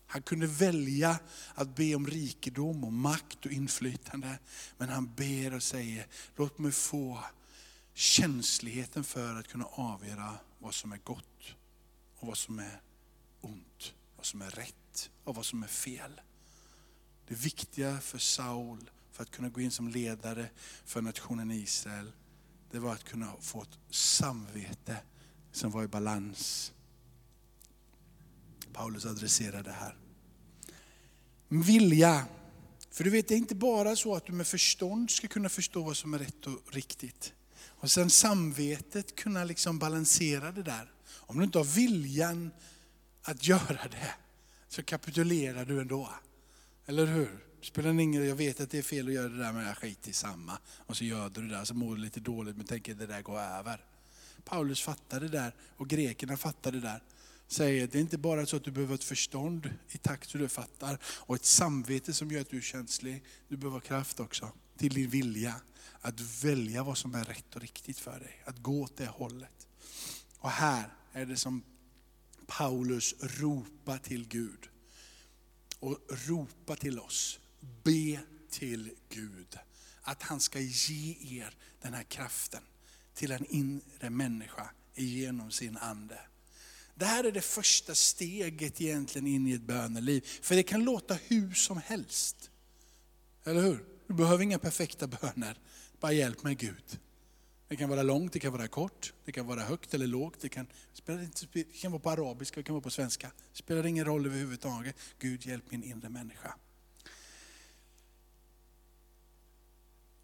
Han 0.08 0.22
kunde 0.22 0.48
välja 0.48 1.20
att 1.54 1.76
be 1.76 1.96
om 1.96 2.08
rikedom, 2.08 2.84
och 2.84 2.94
makt 2.94 3.46
och 3.46 3.52
inflytande. 3.52 4.40
Men 4.78 4.90
han 4.90 5.14
ber 5.16 5.54
och 5.54 5.64
säger, 5.64 6.08
låt 6.36 6.58
mig 6.58 6.72
få 6.72 7.24
känsligheten 7.94 9.04
för 9.04 9.36
att 9.36 9.48
kunna 9.48 9.66
avgöra 9.66 10.38
vad 10.60 10.74
som 10.74 10.92
är 10.92 10.98
gott 10.98 11.56
och 12.16 12.28
vad 12.28 12.38
som 12.38 12.60
är 12.60 12.82
ont, 13.42 13.94
vad 14.16 14.26
som 14.26 14.42
är 14.42 14.50
rätt 14.50 15.10
och 15.24 15.36
vad 15.36 15.46
som 15.46 15.64
är 15.64 15.68
fel. 15.68 16.22
Det 17.28 17.36
viktiga 17.36 18.00
för 18.02 18.18
Saul, 18.18 18.90
för 19.16 19.24
att 19.24 19.32
kunna 19.32 19.50
gå 19.50 19.62
in 19.62 19.72
som 19.72 19.88
ledare 19.88 20.50
för 20.86 21.02
nationen 21.02 21.52
Israel, 21.52 22.12
det 22.72 22.80
var 22.80 22.94
att 22.94 23.04
kunna 23.04 23.34
få 23.42 23.62
ett 23.62 23.78
samvete 23.90 24.98
som 25.52 25.72
var 25.72 25.84
i 25.84 25.88
balans. 25.88 26.72
Paulus 28.74 29.06
adresserar 29.06 29.64
det 29.64 29.72
här. 29.72 29.98
Vilja. 31.48 32.26
För 32.92 33.04
du 33.04 33.10
vet, 33.10 33.28
det 33.28 33.34
är 33.34 33.38
inte 33.38 33.56
bara 33.56 33.96
så 33.96 34.16
att 34.16 34.26
du 34.26 34.34
med 34.34 34.48
förstånd 34.48 35.12
ska 35.12 35.28
kunna 35.28 35.50
förstå 35.50 35.84
vad 35.84 35.98
som 35.98 36.14
är 36.14 36.20
rätt 36.20 36.48
och 36.48 36.74
riktigt. 36.74 37.34
Och 37.68 37.92
sen 37.92 38.10
samvetet 38.10 39.16
kunna 39.16 39.44
liksom 39.44 39.80
balansera 39.80 40.52
det 40.52 40.64
där. 40.64 40.92
Om 41.08 41.38
du 41.38 41.44
inte 41.44 41.58
har 41.58 41.66
viljan 41.66 42.52
att 43.22 43.48
göra 43.48 43.88
det, 43.92 44.14
så 44.68 44.84
kapitulerar 44.84 45.66
du 45.66 45.82
ändå. 45.82 46.10
Eller 46.86 47.06
hur? 47.06 47.46
Spelar 47.66 48.00
ingen 48.00 48.28
jag 48.28 48.36
vet 48.36 48.60
att 48.60 48.70
det 48.70 48.78
är 48.78 48.82
fel 48.82 49.08
att 49.08 49.14
göra 49.14 49.30
det 49.30 49.38
där 49.38 49.54
men 49.54 49.66
jag 49.66 49.78
skiter 49.78 50.10
i 50.10 50.14
samma. 50.14 50.58
Och 50.78 50.98
så 50.98 51.04
gör 51.04 51.30
du 51.30 51.42
det 51.42 51.56
där, 51.56 51.66
så 51.66 51.74
mår 51.74 51.96
du 51.96 52.02
lite 52.02 52.20
dåligt 52.20 52.58
men 52.58 52.66
tänker 52.66 52.92
att 52.92 53.00
det 53.00 53.08
där 53.08 53.22
går 53.22 53.40
över. 53.40 53.86
Paulus 54.44 54.82
fattar 54.82 55.20
det 55.20 55.28
där 55.28 55.56
och 55.78 55.88
grekerna 55.88 56.38
fattar 56.38 56.72
det 56.72 56.80
där. 56.80 57.04
Säger 57.48 57.88
det 57.88 57.98
är 57.98 58.02
inte 58.02 58.18
bara 58.18 58.46
så 58.46 58.56
att 58.56 58.64
du 58.64 58.72
behöver 58.72 58.96
ett 58.96 59.04
förstånd 59.04 59.70
i 59.90 59.98
takt 59.98 60.36
hur 60.36 60.40
du 60.40 60.50
fattar 60.50 60.98
och 61.06 61.36
ett 61.36 61.46
samvete 61.46 62.14
som 62.14 62.32
gör 62.32 62.42
att 62.42 62.50
du 62.50 62.58
är 62.58 62.62
känslig. 62.62 63.24
Du 63.48 63.58
behöver 63.58 63.80
kraft 63.80 64.20
också 64.20 64.52
till 64.78 64.94
din 64.94 65.10
vilja 65.10 65.56
att 66.02 66.44
välja 66.44 66.84
vad 66.84 66.98
som 66.98 67.16
är 67.16 67.24
rätt 67.24 67.56
och 67.56 67.62
riktigt 67.62 68.00
för 68.00 68.20
dig. 68.20 68.44
Att 68.46 68.58
gå 68.58 68.82
åt 68.82 68.98
det 68.98 69.08
hållet. 69.08 69.68
Och 70.40 70.52
här 70.52 70.94
är 71.14 71.26
det 71.26 71.38
som 71.38 71.64
Paulus 72.48 73.16
ropar 73.20 73.98
till 73.98 74.28
Gud. 74.28 74.70
Och 75.80 76.00
ropar 76.28 76.76
till 76.76 77.00
oss. 77.00 77.40
Be 77.84 78.20
till 78.50 78.92
Gud. 79.10 79.58
Att 80.02 80.22
han 80.22 80.40
ska 80.40 80.60
ge 80.60 81.16
er 81.40 81.56
den 81.82 81.94
här 81.94 82.04
kraften 82.04 82.62
till 83.14 83.32
en 83.32 83.46
inre 83.46 84.10
människa 84.10 84.70
genom 84.96 85.52
sin 85.52 85.78
ande. 85.78 86.20
Det 86.96 87.06
här 87.06 87.24
är 87.24 87.32
det 87.32 87.42
första 87.42 87.96
steget 87.96 88.82
egentligen 88.82 89.28
in 89.28 89.48
i 89.48 89.54
ett 89.54 89.62
böneliv. 89.62 90.22
För 90.42 90.56
det 90.56 90.64
kan 90.64 90.84
låta 90.84 91.14
hur 91.14 91.54
som 91.54 91.78
helst. 91.78 92.52
Eller 93.44 93.62
hur? 93.62 93.86
Du 94.08 94.14
behöver 94.14 94.44
inga 94.44 94.60
perfekta 94.60 95.08
böner. 95.08 95.60
Bara 96.00 96.12
hjälp 96.12 96.44
mig 96.44 96.56
Gud. 96.56 97.00
Det 97.68 97.76
kan 97.76 97.90
vara 97.90 98.04
långt, 98.04 98.34
det 98.34 98.40
kan 98.40 98.52
vara 98.52 98.68
kort, 98.68 99.14
det 99.26 99.32
kan 99.32 99.48
vara 99.48 99.62
högt 99.62 99.94
eller 99.94 100.08
lågt. 100.08 100.38
Det 100.42 100.50
kan, 100.50 100.68
det 101.54 101.64
kan 101.64 101.92
vara 101.92 102.02
på 102.02 102.10
arabiska, 102.10 102.60
det 102.60 102.64
kan 102.64 102.76
vara 102.76 102.84
på 102.84 102.90
svenska. 102.90 103.32
Det 103.52 103.58
spelar 103.58 103.86
ingen 103.86 104.06
roll 104.06 104.26
överhuvudtaget. 104.26 104.96
Gud 105.20 105.46
hjälp 105.46 105.72
min 105.72 105.84
inre 105.84 106.10
människa. 106.10 106.56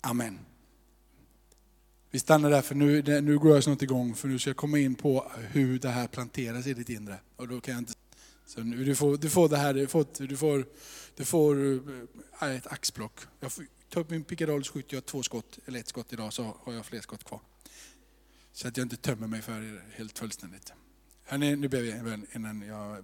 Amen. 0.02 0.40
Vi 2.12 2.20
stannar 2.20 2.50
där 2.50 2.62
för 2.62 2.76
nu, 2.76 3.22
nu 3.22 3.40
går 3.40 3.54
jag 3.54 3.64
snart 3.64 3.82
igång 3.82 4.16
för 4.16 4.28
nu 4.28 4.40
ska 4.40 4.50
jag 4.50 4.58
komma 4.58 4.80
in 4.80 4.96
på 4.96 5.32
hur 5.38 5.80
det 5.80 5.90
här 5.90 6.08
planteras 6.08 6.68
i 6.68 6.74
ditt 6.74 6.90
inre. 6.90 7.20
Och 7.36 7.48
då 7.48 7.62
kan 7.62 7.74
jag 7.74 7.82
inte, 7.82 7.94
så 8.46 8.64
nu, 8.64 8.86
du, 8.86 8.96
får, 8.96 9.18
du 9.18 9.30
får 9.30 9.50
det 9.50 9.58
här, 9.58 9.74
du 9.74 9.88
får, 9.88 10.06
du 10.18 10.38
får, 10.38 10.66
du 11.16 11.26
får 11.26 11.80
äh, 12.42 12.56
ett 12.56 12.68
axplock. 12.68 13.20
Jag 13.40 13.52
får, 13.52 13.66
ta 13.90 14.00
upp 14.00 14.10
min 14.10 14.24
pickadoll 14.24 14.64
så 14.64 14.74
skjuter 14.74 14.96
jag 14.96 15.06
två 15.06 15.24
skott, 15.24 15.60
eller 15.66 15.80
ett 15.80 15.88
skott 15.88 16.14
idag 16.14 16.34
så 16.34 16.58
har 16.64 16.74
jag 16.74 16.86
fler 16.86 17.02
skott 17.02 17.24
kvar. 17.24 17.40
Så 18.54 18.68
att 18.68 18.78
jag 18.78 18.86
inte 18.86 18.98
tömmer 18.98 19.28
mig 19.28 19.42
för 19.42 19.52
er 19.52 19.86
helt 19.96 20.20
fullständigt. 20.20 20.74
Hörrni, 21.32 21.56
nu 21.56 21.68
ber 21.68 21.82
vi 21.82 21.92
innan 22.36 22.62
jag 22.62 23.04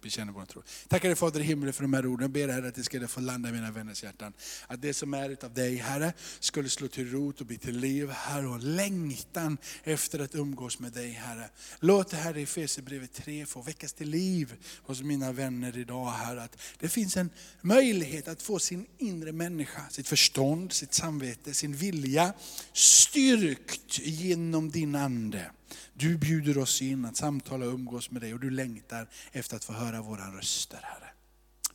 bekänner 0.00 0.32
eh, 0.32 0.38
vår 0.38 0.44
tro. 0.44 0.62
Tackar 0.88 1.08
dig 1.08 1.16
Fader 1.16 1.40
i 1.40 1.42
himlen 1.42 1.72
för 1.72 1.82
de 1.82 1.92
här 1.94 2.06
orden. 2.06 2.22
Jag 2.22 2.30
ber 2.30 2.48
Herre 2.48 2.68
att 2.68 2.74
det 2.74 2.82
ska 2.82 3.08
få 3.08 3.20
landa 3.20 3.48
i 3.48 3.52
mina 3.52 3.70
vänners 3.70 4.02
hjärtan. 4.02 4.32
Att 4.66 4.82
det 4.82 4.94
som 4.94 5.14
är 5.14 5.44
av 5.44 5.54
dig 5.54 5.76
Herre 5.76 6.12
skulle 6.40 6.68
slå 6.68 6.88
till 6.88 7.10
rot 7.10 7.40
och 7.40 7.46
bli 7.46 7.58
till 7.58 7.78
liv 7.78 8.10
Herre 8.10 8.46
och 8.46 8.62
längtan 8.62 9.58
efter 9.84 10.18
att 10.18 10.34
umgås 10.34 10.78
med 10.78 10.92
dig 10.92 11.10
Herre. 11.10 11.50
Låt 11.80 12.10
det 12.10 12.16
här 12.16 12.36
i 12.36 12.42
Efesierbrevet 12.42 13.12
3 13.12 13.46
få 13.46 13.62
väckas 13.62 13.92
till 13.92 14.08
liv 14.08 14.54
hos 14.82 15.02
mina 15.02 15.32
vänner 15.32 15.78
idag 15.78 16.10
Herre. 16.10 16.42
Att 16.42 16.56
det 16.78 16.88
finns 16.88 17.16
en 17.16 17.30
möjlighet 17.60 18.28
att 18.28 18.42
få 18.42 18.58
sin 18.58 18.86
inre 18.98 19.32
människa, 19.32 19.82
sitt 19.90 20.08
förstånd, 20.08 20.72
sitt 20.72 20.94
samvete, 20.94 21.54
sin 21.54 21.72
vilja 21.76 22.32
styrkt 22.72 23.98
genom 23.98 24.70
din 24.70 24.94
Ande. 24.94 25.50
Du 25.94 26.18
bjuder 26.18 26.58
oss 26.58 26.82
in 26.82 27.04
att 27.04 27.16
samtala 27.16 27.66
och 27.66 27.74
umgås 27.74 28.10
med 28.10 28.22
dig 28.22 28.34
och 28.34 28.40
du 28.40 28.50
längtar 28.50 29.08
efter 29.32 29.56
att 29.56 29.64
få 29.64 29.72
höra 29.72 30.02
våra 30.02 30.36
röster 30.36 30.80
Herre. 30.82 31.10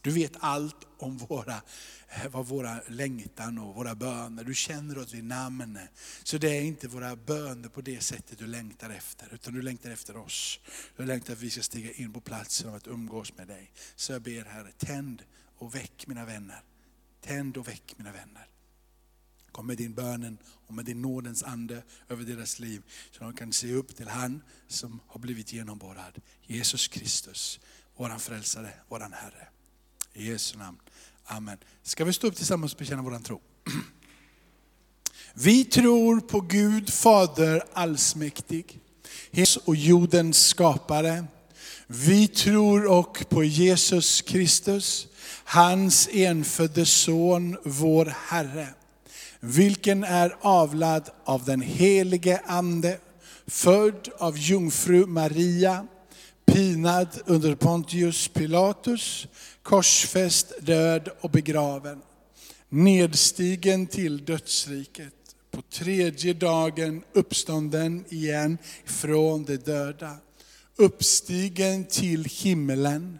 Du 0.05 0.11
vet 0.11 0.31
allt 0.39 0.87
om 0.97 1.17
våra, 1.17 1.61
eh, 2.09 2.27
vad 2.31 2.47
våra 2.47 2.79
längtan 2.87 3.57
och 3.57 3.75
våra 3.75 3.95
böner. 3.95 4.43
Du 4.43 4.53
känner 4.53 4.97
oss 4.97 5.13
vid 5.13 5.23
namn. 5.23 5.79
Så 6.23 6.37
det 6.37 6.49
är 6.49 6.61
inte 6.61 6.87
våra 6.87 7.15
böner 7.15 7.69
på 7.69 7.81
det 7.81 8.03
sättet 8.03 8.39
du 8.39 8.47
längtar 8.47 8.89
efter, 8.89 9.33
utan 9.33 9.53
du 9.53 9.61
längtar 9.61 9.91
efter 9.91 10.17
oss. 10.17 10.59
Du 10.97 11.05
längtar 11.05 11.33
att 11.33 11.39
vi 11.39 11.49
ska 11.49 11.61
stiga 11.61 11.91
in 11.91 12.13
på 12.13 12.21
platsen 12.21 12.69
och 12.69 12.75
att 12.75 12.87
umgås 12.87 13.37
med 13.37 13.47
dig. 13.47 13.71
Så 13.95 14.11
jag 14.11 14.21
ber 14.21 14.45
Herre, 14.45 14.71
tänd 14.77 15.23
och 15.57 15.75
väck 15.75 16.07
mina 16.07 16.25
vänner. 16.25 16.61
Tänd 17.21 17.57
och 17.57 17.67
väck 17.67 17.93
mina 17.97 18.11
vänner. 18.11 18.47
Kom 19.55 19.67
med 19.67 19.77
din 19.77 19.93
bönen 19.93 20.37
och 20.67 20.73
med 20.73 20.85
din 20.85 21.01
nådens 21.01 21.43
ande 21.43 21.83
över 22.09 22.23
deras 22.23 22.59
liv. 22.59 22.81
Så 23.11 23.23
de 23.23 23.33
kan 23.33 23.53
se 23.53 23.73
upp 23.73 23.95
till 23.95 24.07
han 24.07 24.41
som 24.67 24.99
har 25.07 25.19
blivit 25.19 25.53
genomborrad. 25.53 26.21
Jesus 26.41 26.87
Kristus, 26.87 27.59
våran 27.97 28.19
frälsare, 28.19 28.73
våran 28.89 29.13
Herre. 29.13 29.47
I 30.13 30.27
Jesu 30.27 30.57
namn. 30.57 30.77
Amen. 31.25 31.57
Ska 31.83 32.05
vi 32.05 32.13
stå 32.13 32.27
upp 32.27 32.35
tillsammans 32.35 32.73
och 32.73 32.79
bekänna 32.79 33.01
våran 33.01 33.23
tro? 33.23 33.41
Vi 35.33 35.65
tror 35.65 36.19
på 36.19 36.41
Gud 36.41 36.89
Fader 36.89 37.63
allsmäktig, 37.73 38.79
Jesus 39.31 39.63
och 39.63 39.75
jordens 39.75 40.47
skapare. 40.47 41.25
Vi 41.87 42.27
tror 42.27 42.87
och 42.87 43.25
på 43.29 43.43
Jesus 43.43 44.21
Kristus, 44.21 45.07
hans 45.43 46.09
enfödde 46.11 46.85
son, 46.85 47.57
vår 47.63 48.05
Herre 48.05 48.73
vilken 49.45 50.03
är 50.03 50.35
avlad 50.41 51.09
av 51.23 51.45
den 51.45 51.61
helige 51.61 52.41
Ande, 52.45 52.97
född 53.47 54.09
av 54.17 54.37
jungfru 54.37 55.05
Maria, 55.05 55.87
pinad 56.45 57.07
under 57.25 57.55
Pontius 57.55 58.27
Pilatus, 58.27 59.27
korsfäst, 59.63 60.53
död 60.61 61.09
och 61.21 61.29
begraven, 61.29 62.01
nedstigen 62.69 63.87
till 63.87 64.25
dödsriket, 64.25 65.13
på 65.51 65.61
tredje 65.61 66.33
dagen 66.33 67.03
uppstånden 67.13 68.05
igen 68.09 68.57
från 68.85 69.43
de 69.43 69.57
döda, 69.57 70.17
uppstigen 70.75 71.85
till 71.85 72.25
himmelen, 72.25 73.19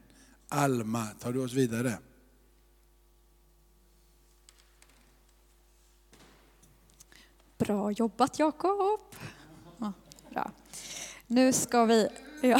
Alma, 0.53 1.07
tar 1.19 1.33
du 1.33 1.43
oss 1.43 1.53
vidare? 1.53 1.97
Bra 7.57 7.91
jobbat 7.91 8.39
Jakob. 8.39 8.99
Ja, 10.29 10.51
Nu 11.27 11.53
ska 11.53 11.85
vi, 11.85 12.07
ja. 12.41 12.59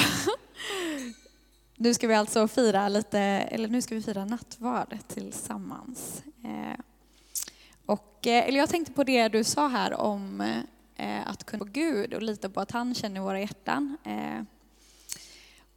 nu 1.76 1.94
ska 1.94 2.08
vi 2.08 2.14
alltså 2.14 2.48
fira 2.48 2.90
lite, 2.90 3.20
eller 3.20 3.68
nu 3.68 3.82
ska 3.82 3.96
vi 3.96 4.02
fira 4.02 4.26
nattvard 4.26 4.98
tillsammans. 5.08 6.24
Eh, 6.44 6.80
och, 7.86 8.28
eh, 8.28 8.48
eller 8.48 8.60
jag 8.60 8.70
tänkte 8.70 8.94
på 8.94 9.04
det 9.04 9.28
du 9.28 9.44
sa 9.44 9.68
här 9.68 9.94
om 9.94 10.42
eh, 10.96 11.30
att 11.30 11.44
kunna 11.44 11.66
på 11.66 11.72
Gud 11.72 12.14
och 12.14 12.22
lita 12.22 12.50
på 12.50 12.60
att 12.60 12.72
han 12.72 12.96
känner 12.96 13.22
våra 13.22 13.40
hjärtan. 13.40 13.98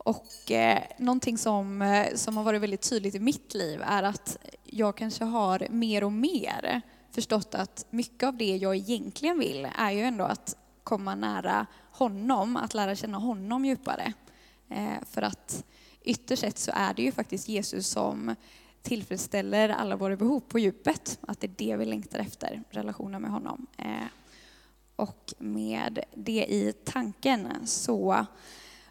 Och 0.04 0.50
eh, 0.50 0.82
någonting 0.98 1.38
som, 1.38 1.82
eh, 1.82 2.14
som 2.14 2.36
har 2.36 2.44
varit 2.44 2.62
väldigt 2.62 2.90
tydligt 2.90 3.14
i 3.14 3.20
mitt 3.20 3.54
liv 3.54 3.82
är 3.84 4.02
att 4.02 4.38
jag 4.64 4.96
kanske 4.96 5.24
har 5.24 5.66
mer 5.70 6.04
och 6.04 6.12
mer 6.12 6.82
förstått 7.10 7.54
att 7.54 7.86
mycket 7.90 8.26
av 8.26 8.36
det 8.36 8.56
jag 8.56 8.76
egentligen 8.76 9.38
vill 9.38 9.68
är 9.78 9.90
ju 9.90 10.00
ändå 10.00 10.24
att 10.24 10.56
komma 10.82 11.14
nära 11.14 11.66
honom, 11.90 12.56
att 12.56 12.74
lära 12.74 12.94
känna 12.94 13.18
honom 13.18 13.64
djupare. 13.64 14.12
Eh, 14.68 15.04
för 15.10 15.22
att 15.22 15.64
ytterst 16.02 16.40
sett 16.40 16.58
så 16.58 16.72
är 16.74 16.94
det 16.94 17.02
ju 17.02 17.12
faktiskt 17.12 17.48
Jesus 17.48 17.86
som 17.88 18.34
tillfredsställer 18.82 19.68
alla 19.68 19.96
våra 19.96 20.16
behov 20.16 20.40
på 20.40 20.58
djupet. 20.58 21.18
Att 21.20 21.40
det 21.40 21.46
är 21.46 21.54
det 21.56 21.76
vi 21.76 21.84
längtar 21.84 22.18
efter, 22.18 22.62
relationen 22.70 23.22
med 23.22 23.30
honom. 23.30 23.66
Eh, 23.78 24.06
och 24.96 25.34
med 25.38 26.04
det 26.14 26.46
i 26.48 26.72
tanken 26.84 27.48
så 27.66 28.26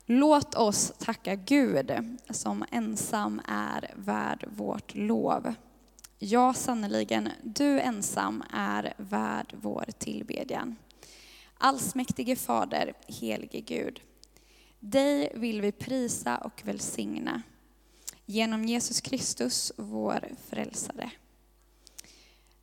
låt 0.06 0.56
oss 0.56 0.94
tacka 1.00 1.36
Gud 1.36 1.92
som 2.30 2.66
ensam 2.72 3.42
är 3.48 3.94
värd 3.96 4.46
vårt 4.48 4.96
lov. 4.96 5.54
Ja, 6.20 6.54
sannerligen, 6.54 7.30
du 7.44 7.80
ensam 7.80 8.44
är 8.54 8.94
värd 8.98 9.56
vår 9.62 9.86
tillbedjan. 9.98 10.76
Allsmäktige 11.58 12.36
Fader, 12.36 12.94
helige 13.08 13.62
Gud. 13.62 14.02
Dig 14.80 15.32
vill 15.36 15.62
vi 15.62 15.72
prisa 15.72 16.38
och 16.38 16.62
välsigna 16.66 17.42
genom 18.26 18.66
Jesus 18.66 19.02
Kristus, 19.02 19.72
vår 19.78 20.30
frälsare. 20.50 21.12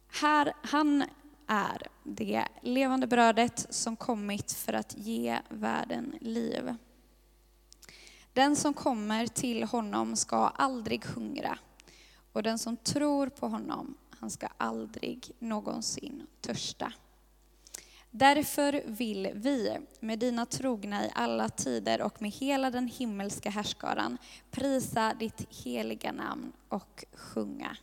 Här, 0.09 0.53
han 0.63 1.05
är 1.47 1.87
det 2.05 2.45
levande 2.63 3.07
brödet 3.07 3.67
som 3.71 3.97
kommit 3.97 4.53
för 4.53 4.73
att 4.73 4.95
ge 4.99 5.39
världen 5.49 6.15
liv. 6.21 6.75
Den 8.33 8.57
som 8.57 8.75
kommer 8.75 9.27
till 9.27 9.65
honom 9.65 10.17
ska 10.17 10.37
aldrig 10.37 11.05
hungra 11.05 11.59
och 12.33 12.43
den 12.43 12.59
som 12.59 12.77
tror 12.77 13.29
på 13.29 13.49
honom, 13.49 13.95
han 14.21 14.31
ska 14.31 14.49
aldrig 14.57 15.33
någonsin 15.39 16.27
törsta. 16.41 16.93
Därför 18.11 18.83
vill 18.87 19.31
vi 19.35 19.79
med 20.01 20.19
dina 20.19 20.47
trogna 20.47 21.07
i 21.07 21.11
alla 21.15 21.49
tider 21.49 22.03
och 22.03 22.23
med 22.23 22.31
hela 22.31 22.71
den 22.71 22.89
himmelska 22.89 23.51
härskaran 23.51 24.19
prisa 24.51 25.15
ditt 25.19 25.47
heliga 25.65 26.13
namn 26.13 26.53
och 26.69 27.05
sjunga. 27.13 27.77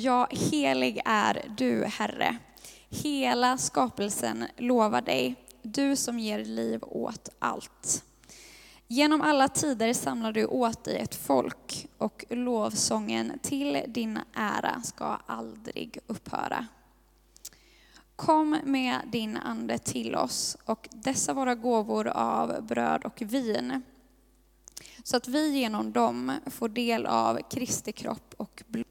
Ja, 0.00 0.28
helig 0.30 1.00
är 1.04 1.52
du, 1.56 1.84
Herre. 1.84 2.38
Hela 2.88 3.58
skapelsen 3.58 4.44
lovar 4.56 5.00
dig, 5.00 5.34
du 5.62 5.96
som 5.96 6.18
ger 6.18 6.44
liv 6.44 6.80
åt 6.82 7.28
allt. 7.38 8.04
Genom 8.86 9.20
alla 9.20 9.48
tider 9.48 9.92
samlar 9.92 10.32
du 10.32 10.46
åt 10.46 10.84
dig 10.84 10.96
ett 10.96 11.14
folk 11.14 11.86
och 11.98 12.24
lovsången 12.30 13.38
till 13.42 13.82
din 13.88 14.18
ära 14.34 14.82
ska 14.82 15.18
aldrig 15.26 15.98
upphöra. 16.06 16.66
Kom 18.16 18.58
med 18.64 19.00
din 19.06 19.36
ande 19.36 19.78
till 19.78 20.14
oss 20.14 20.56
och 20.64 20.88
dessa 20.92 21.34
våra 21.34 21.54
gåvor 21.54 22.08
av 22.08 22.62
bröd 22.62 23.04
och 23.04 23.22
vin 23.22 23.82
så 25.02 25.16
att 25.16 25.28
vi 25.28 25.58
genom 25.58 25.92
dem 25.92 26.32
får 26.46 26.68
del 26.68 27.06
av 27.06 27.40
Kristi 27.50 27.92
kropp 27.92 28.34
och 28.36 28.62
blod. 28.66 28.86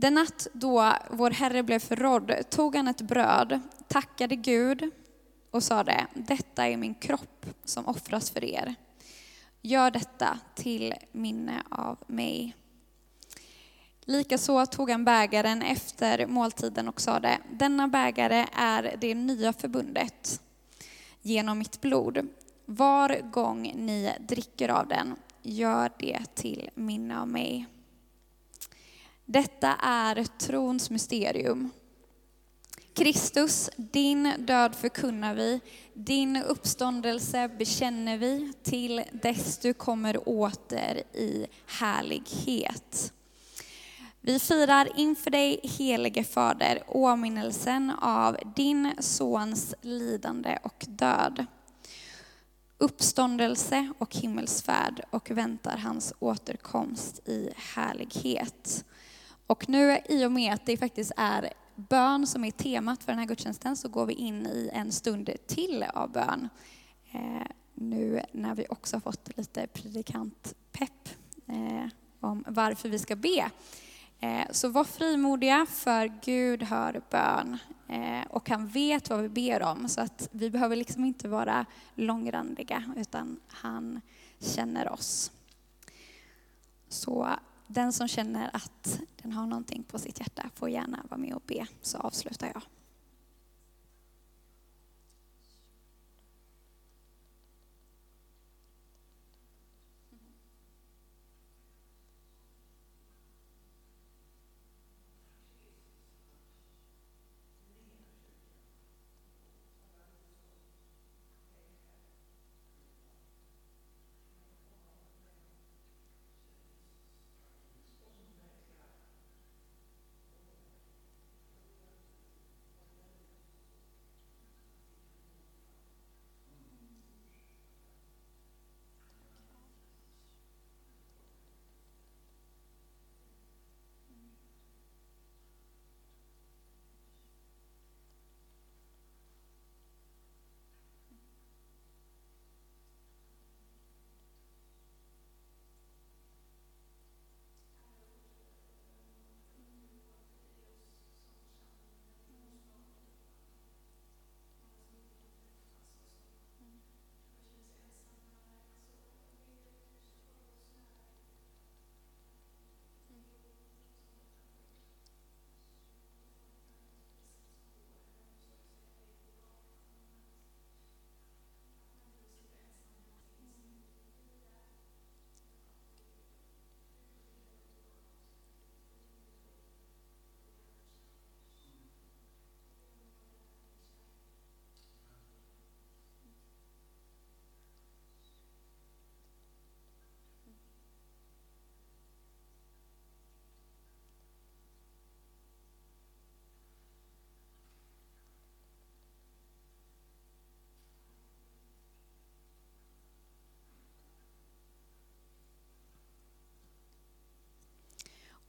Den 0.00 0.14
natt 0.14 0.46
då 0.52 0.92
vår 1.10 1.30
Herre 1.30 1.62
blev 1.62 1.78
förrådd 1.78 2.50
tog 2.50 2.76
han 2.76 2.88
ett 2.88 3.00
bröd, 3.00 3.60
tackade 3.88 4.36
Gud 4.36 4.90
och 5.50 5.62
sade, 5.62 6.06
detta 6.14 6.68
är 6.68 6.76
min 6.76 6.94
kropp 6.94 7.46
som 7.64 7.86
offras 7.86 8.30
för 8.30 8.44
er. 8.44 8.74
Gör 9.62 9.90
detta 9.90 10.38
till 10.54 10.94
minne 11.12 11.62
av 11.68 11.98
mig. 12.06 12.56
Likaså 14.00 14.66
tog 14.66 14.90
han 14.90 15.04
bägaren 15.04 15.62
efter 15.62 16.26
måltiden 16.26 16.88
och 16.88 17.00
sade, 17.00 17.38
denna 17.50 17.88
bägare 17.88 18.46
är 18.52 18.96
det 19.00 19.14
nya 19.14 19.52
förbundet 19.52 20.40
genom 21.22 21.58
mitt 21.58 21.80
blod. 21.80 22.28
Var 22.64 23.20
gång 23.30 23.62
ni 23.62 24.12
dricker 24.20 24.68
av 24.68 24.88
den, 24.88 25.16
gör 25.42 25.90
det 25.98 26.34
till 26.34 26.70
minne 26.74 27.20
av 27.20 27.28
mig. 27.28 27.66
Detta 29.32 29.76
är 29.82 30.24
trons 30.24 30.90
mysterium. 30.90 31.70
Kristus, 32.94 33.70
din 33.76 34.32
död 34.38 34.74
förkunnar 34.74 35.34
vi, 35.34 35.60
din 35.94 36.36
uppståndelse 36.36 37.48
bekänner 37.48 38.18
vi 38.18 38.52
till 38.62 39.02
dess 39.12 39.58
du 39.58 39.74
kommer 39.74 40.28
åter 40.28 41.02
i 41.12 41.46
härlighet. 41.66 43.12
Vi 44.20 44.38
firar 44.38 44.88
inför 44.96 45.30
dig, 45.30 45.60
helige 45.62 46.24
Fader, 46.24 46.82
åminnelsen 46.86 47.90
av 47.90 48.36
din 48.56 48.92
Sons 48.98 49.74
lidande 49.80 50.58
och 50.62 50.84
död, 50.88 51.46
uppståndelse 52.78 53.92
och 53.98 54.16
himmelsfärd 54.16 55.04
och 55.10 55.30
väntar 55.30 55.76
hans 55.76 56.12
återkomst 56.18 57.28
i 57.28 57.50
härlighet. 57.56 58.84
Och 59.50 59.68
nu 59.68 59.98
i 60.08 60.24
och 60.26 60.32
med 60.32 60.54
att 60.54 60.66
det 60.66 60.76
faktiskt 60.76 61.12
är 61.16 61.52
bön 61.74 62.26
som 62.26 62.44
är 62.44 62.50
temat 62.50 63.04
för 63.04 63.12
den 63.12 63.18
här 63.18 63.26
gudstjänsten 63.26 63.76
så 63.76 63.88
går 63.88 64.06
vi 64.06 64.14
in 64.14 64.46
i 64.46 64.70
en 64.72 64.92
stund 64.92 65.30
till 65.46 65.82
av 65.94 66.12
bön. 66.12 66.48
Eh, 67.12 67.46
nu 67.74 68.22
när 68.32 68.54
vi 68.54 68.66
också 68.68 68.96
har 68.96 69.00
fått 69.00 69.36
lite 69.36 69.66
predikantpepp 69.66 71.08
eh, 71.46 71.86
om 72.20 72.44
varför 72.48 72.88
vi 72.88 72.98
ska 72.98 73.16
be. 73.16 73.50
Eh, 74.20 74.46
så 74.50 74.68
var 74.68 74.84
frimodiga 74.84 75.66
för 75.70 76.12
Gud 76.24 76.62
hör 76.62 77.02
bön 77.10 77.58
eh, 77.88 78.26
och 78.30 78.50
han 78.50 78.68
vet 78.68 79.10
vad 79.10 79.20
vi 79.20 79.28
ber 79.28 79.62
om 79.62 79.88
så 79.88 80.00
att 80.00 80.28
vi 80.32 80.50
behöver 80.50 80.76
liksom 80.76 81.04
inte 81.04 81.28
vara 81.28 81.66
långrandiga 81.94 82.84
utan 82.96 83.40
han 83.48 84.00
känner 84.40 84.92
oss. 84.92 85.32
Så 86.88 87.28
den 87.72 87.92
som 87.92 88.08
känner 88.08 88.50
att 88.52 89.00
den 89.22 89.32
har 89.32 89.46
någonting 89.46 89.82
på 89.82 89.98
sitt 89.98 90.20
hjärta 90.20 90.50
får 90.54 90.70
gärna 90.70 90.98
vara 91.08 91.18
med 91.18 91.34
och 91.34 91.42
be, 91.46 91.66
så 91.82 91.98
avslutar 91.98 92.50
jag. 92.54 92.62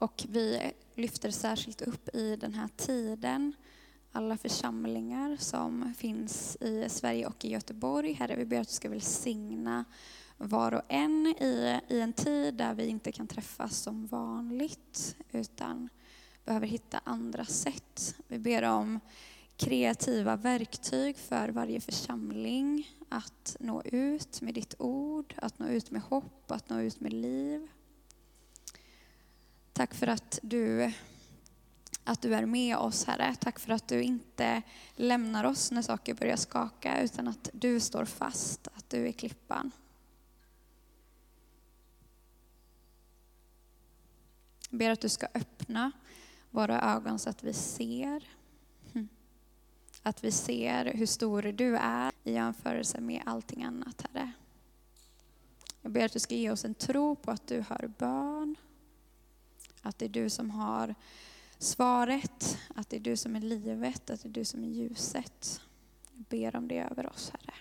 Och 0.02 0.26
vi 0.30 0.72
lyfter 0.96 1.32
särskilt 1.32 1.82
upp 1.82 2.16
i 2.16 2.36
den 2.36 2.54
här 2.54 2.70
tiden 2.78 3.54
alla 4.12 4.38
församlingar 4.38 5.38
som 5.40 5.94
finns 5.98 6.56
i 6.62 6.90
Sverige 6.90 7.28
och 7.28 7.46
i 7.46 7.50
Göteborg. 7.50 8.14
Herre, 8.14 8.36
vi 8.36 8.46
ber 8.46 8.60
att 8.60 8.68
du 8.68 8.74
ska 8.74 8.90
välsigna 8.90 9.86
var 10.38 10.72
och 10.72 10.82
en 10.88 11.28
i, 11.28 11.80
i 11.88 12.00
en 12.02 12.14
tid 12.14 12.54
där 12.54 12.74
vi 12.74 12.88
inte 12.88 13.12
kan 13.12 13.28
träffas 13.28 13.78
som 13.78 14.08
vanligt 14.08 15.16
utan 15.32 15.90
behöver 16.46 16.68
hitta 16.68 17.02
andra 17.04 17.46
sätt. 17.46 18.16
Vi 18.28 18.40
ber 18.40 18.64
om 18.64 19.00
kreativa 19.58 20.36
verktyg 20.36 21.18
för 21.18 21.50
varje 21.50 21.82
församling 21.82 22.90
att 23.10 23.58
nå 23.60 23.82
ut 23.86 24.42
med 24.42 24.54
ditt 24.54 24.76
ord, 24.80 25.34
att 25.38 25.60
nå 25.60 25.68
ut 25.68 25.92
med 25.92 26.02
hopp, 26.02 26.52
att 26.52 26.70
nå 26.70 26.80
ut 26.80 27.00
med 27.00 27.14
liv. 27.14 27.68
Tack 29.74 29.94
för 29.94 30.08
att 30.08 30.40
du, 30.42 30.94
att 32.04 32.22
du 32.22 32.36
är 32.36 32.46
med 32.46 32.78
oss, 32.78 33.06
Herre. 33.06 33.36
Tack 33.40 33.60
för 33.60 33.74
att 33.74 33.88
du 33.88 34.04
inte 34.04 34.62
lämnar 34.96 35.44
oss 35.44 35.72
när 35.72 35.82
saker 35.82 36.14
börjar 36.14 36.36
skaka, 36.36 37.02
utan 37.02 37.28
att 37.28 37.50
du 37.54 37.80
står 37.80 38.06
fast, 38.06 38.68
att 38.68 38.90
du 38.90 39.08
är 39.08 39.12
klippan. 39.12 39.72
Jag 44.70 44.78
ber 44.80 44.90
att 44.90 45.02
du 45.02 45.10
ska 45.10 45.28
öppna 45.34 45.92
våra 46.50 46.82
ögon 46.82 47.20
så 47.20 47.30
att 47.30 47.44
vi 47.44 47.54
ser. 47.54 48.24
Hm. 48.94 49.08
Att 50.04 50.24
vi 50.24 50.32
ser 50.32 50.94
hur 50.94 51.06
stor 51.06 51.42
du 51.42 51.78
är 51.78 52.12
i 52.24 52.34
jämförelse 52.34 53.02
med 53.02 53.22
allting 53.26 53.64
annat, 53.64 54.02
Herre. 54.02 54.32
Jag 55.82 55.92
ber 55.92 56.06
att 56.06 56.14
du 56.14 56.20
ska 56.20 56.36
ge 56.36 56.52
oss 56.52 56.66
en 56.66 56.76
tro 56.76 57.16
på 57.16 57.32
att 57.32 57.48
du 57.48 57.62
hör 57.62 57.92
bön. 57.98 58.56
Att 59.82 60.00
det 60.00 60.06
är 60.06 60.10
du 60.10 60.30
som 60.30 60.50
har 60.50 60.96
svaret, 61.58 62.58
att 62.76 62.90
det 62.90 62.96
är 62.96 63.00
du 63.00 63.18
som 63.18 63.36
är 63.36 63.42
livet, 63.42 64.10
att 64.10 64.22
det 64.22 64.28
är 64.28 64.34
du 64.34 64.46
som 64.46 64.64
är 64.64 64.68
ljuset. 64.68 65.62
Jag 66.14 66.26
ber 66.30 66.56
om 66.56 66.68
det 66.68 66.80
över 66.80 67.06
oss, 67.06 67.32
Herre. 67.34 67.54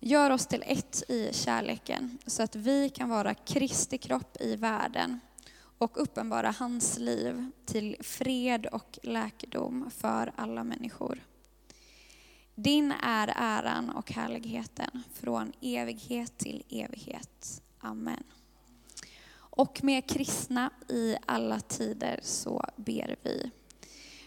Gör 0.00 0.30
oss 0.30 0.46
till 0.46 0.64
ett 0.66 1.02
i 1.10 1.30
kärleken 1.32 2.18
så 2.26 2.42
att 2.42 2.56
vi 2.56 2.90
kan 2.90 3.08
vara 3.08 3.34
Kristi 3.34 3.98
kropp 3.98 4.36
i 4.40 4.56
världen 4.56 5.20
och 5.78 6.02
uppenbara 6.02 6.50
hans 6.50 6.98
liv 6.98 7.50
till 7.64 7.96
fred 8.00 8.66
och 8.66 8.98
läkedom 9.02 9.90
för 9.90 10.32
alla 10.36 10.64
människor. 10.64 11.20
Din 12.54 12.92
är 12.92 13.32
äran 13.36 13.90
och 13.90 14.12
härligheten 14.12 15.02
från 15.12 15.52
evighet 15.60 16.38
till 16.38 16.62
evighet. 16.68 17.62
Amen. 17.78 18.24
Och 19.56 19.84
med 19.84 20.06
kristna 20.06 20.70
i 20.88 21.16
alla 21.26 21.60
tider 21.60 22.20
så 22.22 22.64
ber 22.76 23.16
vi. 23.22 23.50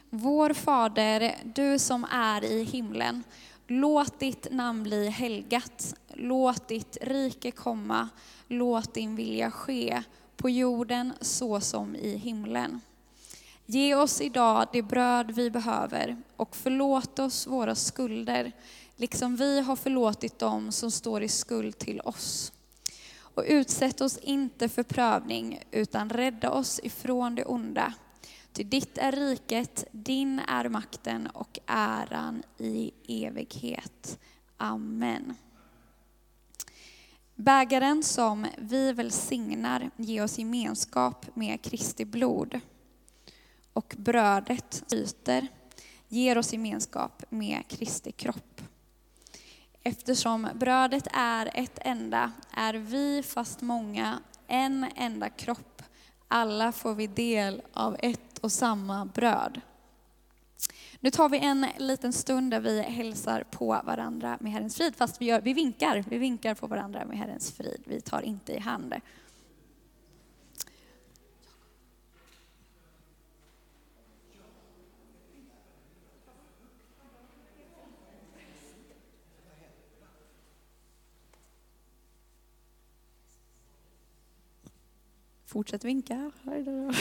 Vår 0.09 0.53
Fader, 0.53 1.35
du 1.43 1.79
som 1.79 2.03
är 2.11 2.43
i 2.43 2.63
himlen. 2.63 3.23
Låt 3.67 4.19
ditt 4.19 4.47
namn 4.51 4.83
bli 4.83 5.09
helgat. 5.09 5.95
Låt 6.13 6.67
ditt 6.67 6.97
rike 7.01 7.51
komma. 7.51 8.09
Låt 8.47 8.93
din 8.93 9.15
vilja 9.15 9.51
ske 9.51 10.03
på 10.37 10.49
jorden 10.49 11.13
så 11.21 11.59
som 11.59 11.95
i 11.95 12.17
himlen. 12.17 12.81
Ge 13.65 13.95
oss 13.95 14.21
idag 14.21 14.67
det 14.73 14.81
bröd 14.81 15.31
vi 15.31 15.49
behöver 15.49 16.17
och 16.35 16.55
förlåt 16.55 17.19
oss 17.19 17.47
våra 17.47 17.75
skulder, 17.75 18.51
liksom 18.95 19.35
vi 19.35 19.61
har 19.61 19.75
förlåtit 19.75 20.39
dem 20.39 20.71
som 20.71 20.91
står 20.91 21.23
i 21.23 21.29
skuld 21.29 21.77
till 21.77 22.01
oss. 22.01 22.51
Och 23.35 23.43
utsätt 23.47 24.01
oss 24.01 24.17
inte 24.17 24.69
för 24.69 24.83
prövning, 24.83 25.63
utan 25.71 26.09
rädda 26.09 26.51
oss 26.51 26.79
ifrån 26.83 27.35
det 27.35 27.45
onda. 27.45 27.93
Ty 28.53 28.63
ditt 28.63 28.97
är 28.97 29.11
riket, 29.11 29.85
din 29.91 30.39
är 30.39 30.69
makten 30.69 31.27
och 31.27 31.59
äran 31.65 32.43
i 32.57 32.91
evighet. 33.07 34.19
Amen. 34.57 35.35
Bägaren 37.35 38.03
som 38.03 38.47
vi 38.57 38.93
välsignar 38.93 39.89
ger 39.97 40.23
oss 40.23 40.37
gemenskap 40.37 41.35
med 41.35 41.61
Kristi 41.61 42.05
blod. 42.05 42.59
Och 43.73 43.95
brödet 43.97 44.83
byter, 44.89 45.47
ger 46.07 46.37
oss 46.37 46.53
gemenskap 46.53 47.23
med 47.29 47.67
Kristi 47.67 48.11
kropp. 48.11 48.61
Eftersom 49.87 50.47
brödet 50.53 51.07
är 51.13 51.49
ett 51.53 51.79
enda 51.81 52.31
är 52.51 52.73
vi, 52.73 53.23
fast 53.23 53.61
många, 53.61 54.19
en 54.47 54.85
enda 54.95 55.29
kropp. 55.29 55.81
Alla 56.27 56.71
får 56.71 56.95
vi 56.95 57.07
del 57.07 57.61
av 57.73 57.95
ett 57.99 58.37
och 58.41 58.51
samma 58.51 59.05
bröd. 59.05 59.61
Nu 60.99 61.11
tar 61.11 61.29
vi 61.29 61.39
en 61.39 61.67
liten 61.77 62.13
stund 62.13 62.51
där 62.51 62.59
vi 62.59 62.81
hälsar 62.81 63.43
på 63.51 63.81
varandra 63.85 64.37
med 64.39 64.51
Herrens 64.51 64.77
frid, 64.77 64.95
fast 64.95 65.21
vi, 65.21 65.25
gör, 65.25 65.41
vi 65.41 65.53
vinkar. 65.53 66.03
Vi 66.09 66.17
vinkar 66.17 66.55
på 66.55 66.67
varandra 66.67 67.05
med 67.05 67.17
Herrens 67.17 67.51
frid. 67.51 67.81
Vi 67.85 68.01
tar 68.01 68.21
inte 68.21 68.53
i 68.53 68.59
hand. 68.59 68.93
Fortsätt 85.45 85.85
vinka. 85.85 86.31
Då 86.43 86.91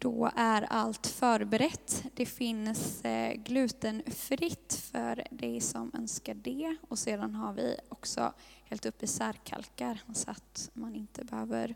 Då 0.00 0.30
är 0.36 0.62
allt 0.62 1.06
förberett. 1.06 2.04
Det 2.14 2.26
finns 2.26 3.04
eh, 3.04 3.34
glutenfritt 3.34 4.74
för 4.92 5.24
dig 5.30 5.60
som 5.60 5.90
önskar 5.94 6.34
det. 6.34 6.76
Och 6.88 6.98
sedan 6.98 7.34
har 7.34 7.52
vi 7.52 7.76
också 7.88 8.32
hällt 8.64 8.86
upp 8.86 9.02
i 9.02 9.06
särkalkar 9.06 10.00
så 10.14 10.30
att 10.30 10.70
man 10.72 10.94
inte 10.94 11.24
behöver 11.24 11.74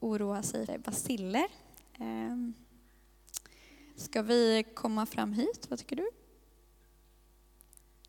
oroa 0.00 0.42
sig 0.42 0.66
för 0.66 0.78
basiller. 0.78 1.46
Ehm, 1.98 2.54
ska 3.96 4.22
vi 4.22 4.64
komma 4.74 5.06
fram 5.06 5.32
hit? 5.32 5.66
Vad 5.70 5.78
tycker 5.78 5.96
du? 5.96 6.10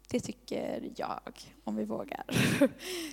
Det 0.10 0.20
tycker 0.20 0.92
jag, 0.96 1.54
om 1.64 1.76
vi 1.76 1.86
vågar. 1.86 2.26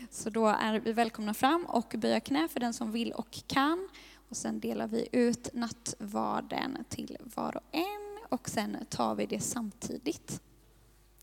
Så 0.11 0.30
då 0.30 0.46
är 0.46 0.80
vi 0.80 0.92
välkomna 0.92 1.34
fram 1.34 1.66
och 1.66 1.94
böja 1.98 2.20
knä 2.20 2.48
för 2.48 2.61
den 2.61 2.74
som 2.74 2.92
vill 2.92 3.12
och 3.12 3.38
kan. 3.46 3.88
Och 4.31 4.37
sen 4.37 4.61
delar 4.61 4.87
vi 4.87 5.09
ut 5.12 5.55
nattvarden 5.55 6.85
till 6.89 7.16
var 7.20 7.57
och 7.57 7.62
en 7.70 8.18
och 8.28 8.49
sen 8.49 8.76
tar 8.89 9.14
vi 9.14 9.26
det 9.26 9.41
samtidigt. 9.41 10.43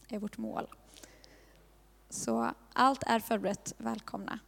Det 0.07 0.15
är 0.15 0.19
vårt 0.19 0.37
mål. 0.37 0.67
Så 2.09 2.51
allt 2.73 3.03
är 3.03 3.19
förberett. 3.19 3.73
Välkomna. 3.77 4.39